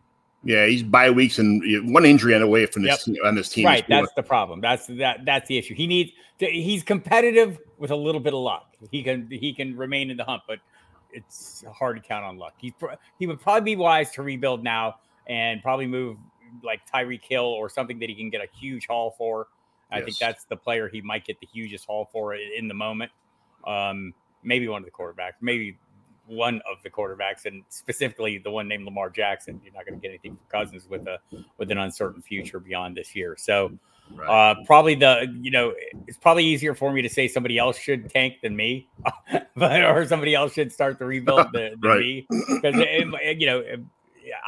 [0.44, 3.16] Yeah, he's bye weeks and one injury on away from this yep.
[3.24, 3.64] on this team.
[3.64, 4.60] Right, that's the problem.
[4.60, 5.74] That's that that's the issue.
[5.74, 8.76] He needs to, he's competitive with a little bit of luck.
[8.90, 10.58] He can he can remain in the hunt, but
[11.12, 12.54] it's hard to count on luck.
[12.58, 12.72] He's
[13.18, 16.18] he would probably be wise to rebuild now and probably move
[16.62, 19.48] like Tyreek Hill or something that he can get a huge haul for.
[19.90, 20.04] I yes.
[20.04, 23.12] think that's the player he might get the hugest haul for in the moment.
[23.66, 25.78] Um, maybe one of the quarterbacks, maybe
[26.26, 29.60] one of the quarterbacks, and specifically the one named Lamar Jackson.
[29.62, 31.18] You're not going to get anything from Cousins with a
[31.58, 33.36] with an uncertain future beyond this year.
[33.38, 33.72] So,
[34.14, 34.28] right.
[34.28, 35.74] uh, probably the you know
[36.06, 38.88] it's probably easier for me to say somebody else should tank than me,
[39.56, 42.00] but or somebody else should start the rebuild than, than right.
[42.00, 43.76] me because eh, eh, you know eh,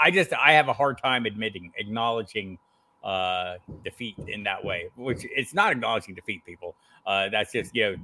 [0.00, 2.58] I just I have a hard time admitting acknowledging
[3.06, 6.74] uh, defeat in that way, which it's not acknowledging defeat, people.
[7.06, 7.96] Uh, that's just you know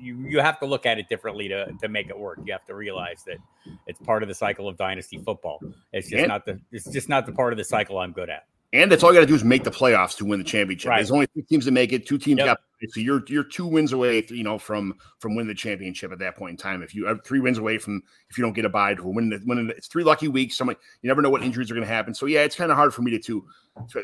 [0.00, 2.40] you you have to look at it differently to to make it work.
[2.44, 3.38] You have to realize that
[3.86, 5.60] it's part of the cycle of dynasty football.
[5.92, 8.28] It's just and, not the it's just not the part of the cycle I'm good
[8.28, 8.46] at.
[8.72, 10.90] And that's all you got to do is make the playoffs to win the championship.
[10.90, 10.96] Right.
[10.98, 12.06] There's only two teams that make it.
[12.06, 12.46] Two teams yep.
[12.46, 16.18] got so you're you're two wins away, you know, from from winning the championship at
[16.20, 16.82] that point in time.
[16.82, 19.30] If you have three wins away from if you don't get a bye to win
[19.30, 20.56] the win, it's three lucky weeks.
[20.56, 22.14] Somebody you never know what injuries are going to happen.
[22.14, 23.44] So yeah, it's kind of hard for me to to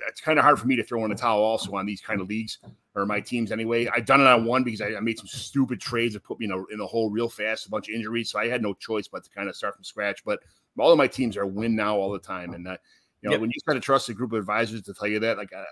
[0.09, 2.21] it's kind of hard for me to throw in a towel also on these kind
[2.21, 2.59] of leagues
[2.97, 3.87] or my teams anyway.
[3.95, 6.47] I've done it on one because I, I made some stupid trades that put me
[6.47, 8.75] in a in a hole real fast, a bunch of injuries, so I had no
[8.75, 10.25] choice but to kind of start from scratch.
[10.25, 10.41] But
[10.79, 12.81] all of my teams are win now all the time, and that
[13.25, 13.41] you know yep.
[13.41, 15.53] when you try to trust a group of advisors to tell you that, like.
[15.53, 15.65] Uh,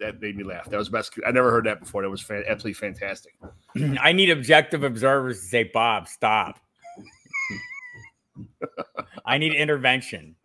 [0.00, 0.70] that made me laugh.
[0.70, 1.18] That was best.
[1.26, 2.02] I never heard that before.
[2.02, 3.34] That was fan, absolutely fantastic.
[4.00, 6.60] I need objective observers to say, Bob, stop.
[9.26, 10.36] I need intervention.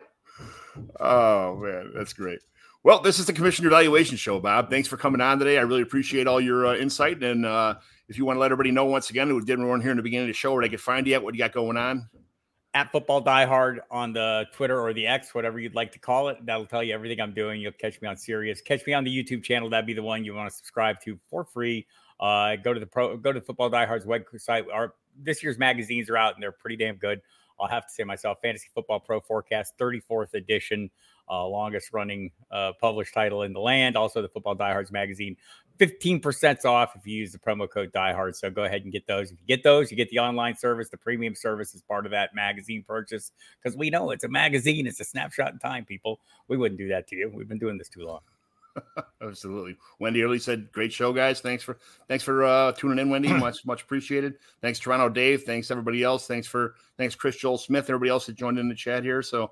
[1.00, 2.40] Oh man, that's great.
[2.84, 4.70] Well, this is the Commissioner Evaluation Show, Bob.
[4.70, 5.58] Thanks for coming on today.
[5.58, 7.24] I really appreciate all your uh, insight.
[7.24, 7.76] And uh,
[8.10, 10.04] if you want to let everybody know once again who didn't run here in the
[10.04, 12.10] beginning of the show where they could find you at, what you got going on,
[12.74, 16.44] at football diehard on the Twitter or the X, whatever you'd like to call it.
[16.46, 17.62] That'll tell you everything I'm doing.
[17.62, 18.62] You'll catch me on Sirius.
[18.62, 19.70] Catch me on the YouTube channel.
[19.70, 21.86] That'd be the one you want to subscribe to for free.
[22.20, 24.66] Uh, go to the pro, go to the Football Diehard's website.
[24.74, 27.22] Our this year's magazines are out and they're pretty damn good.
[27.60, 30.90] I'll have to say myself, Fantasy Football Pro Forecast, 34th edition
[31.30, 33.96] uh, longest running uh, published title in the land.
[33.96, 35.36] Also, the Football Diehards magazine,
[35.80, 38.36] 15% off if you use the promo code Diehard.
[38.36, 39.32] So go ahead and get those.
[39.32, 42.12] If you get those, you get the online service, the premium service is part of
[42.12, 46.20] that magazine purchase because we know it's a magazine, it's a snapshot in time, people.
[46.48, 47.32] We wouldn't do that to you.
[47.34, 48.20] We've been doing this too long.
[49.22, 49.78] Absolutely.
[50.00, 51.42] Wendy early said, "Great show, guys.
[51.42, 53.28] Thanks for thanks for uh, tuning in, Wendy.
[53.34, 54.36] much much appreciated.
[54.62, 55.44] Thanks, Toronto Dave.
[55.44, 56.28] Thanks everybody else.
[56.28, 57.86] Thanks for thanks Chris Joel Smith.
[57.86, 59.22] Everybody else that joined in the chat here.
[59.22, 59.52] So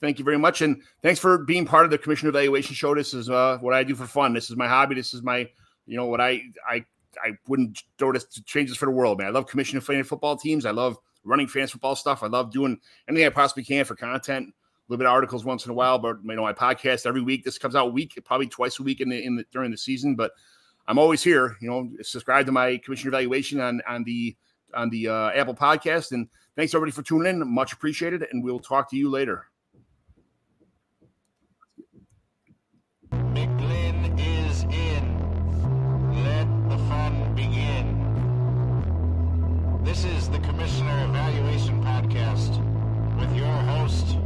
[0.00, 2.94] thank you very much, and thanks for being part of the Commissioner Evaluation Show.
[2.94, 4.32] This is uh, what I do for fun.
[4.32, 4.94] This is my hobby.
[4.94, 5.48] This is my,
[5.86, 6.84] you know, what I I
[7.22, 9.28] I wouldn't throw this to change this for the world, man.
[9.28, 10.66] I love commissioning fantasy football teams.
[10.66, 12.22] I love running fantasy football stuff.
[12.22, 12.78] I love doing
[13.08, 14.48] anything I possibly can for content.
[14.48, 14.52] A
[14.88, 17.44] little bit of articles once in a while, but you know, my podcast every week.
[17.44, 20.16] This comes out week, probably twice a week in the in the during the season.
[20.16, 20.32] But
[20.86, 21.56] I'm always here.
[21.60, 24.34] You know, subscribe to my commissioner evaluation on on the
[24.74, 26.12] on the uh, Apple Podcast.
[26.12, 27.46] And thanks everybody for tuning in.
[27.46, 28.26] Much appreciated.
[28.30, 29.46] And we'll talk to you later.
[39.88, 42.58] This is the Commissioner Evaluation Podcast
[43.18, 44.18] with your host,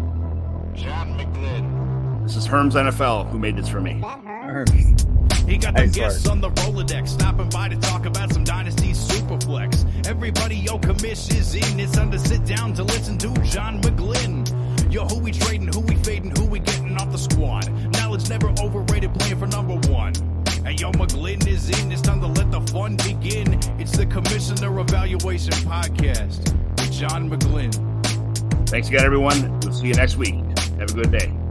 [0.74, 2.24] John McGlynn.
[2.24, 3.92] This is Herms NFL who made this for me.
[5.48, 10.04] He got the guests on the Rolodex, stopping by to talk about some Dynasty Superflex.
[10.04, 11.78] Everybody, yo, commish is in.
[11.78, 14.92] It's time to sit down to listen to John McGlynn.
[14.92, 17.70] Yo, who we trading, who we fading, who we getting off the squad.
[17.92, 20.12] Knowledge never overrated, playing for number one.
[20.64, 21.90] And yo, McGlynn is in.
[21.90, 23.58] It's time to let the fun begin.
[23.80, 28.68] It's the Commissioner Evaluation Podcast with John McGlynn.
[28.68, 29.58] Thanks again, everyone.
[29.60, 30.34] We'll see you next week.
[30.78, 31.41] Have a good day.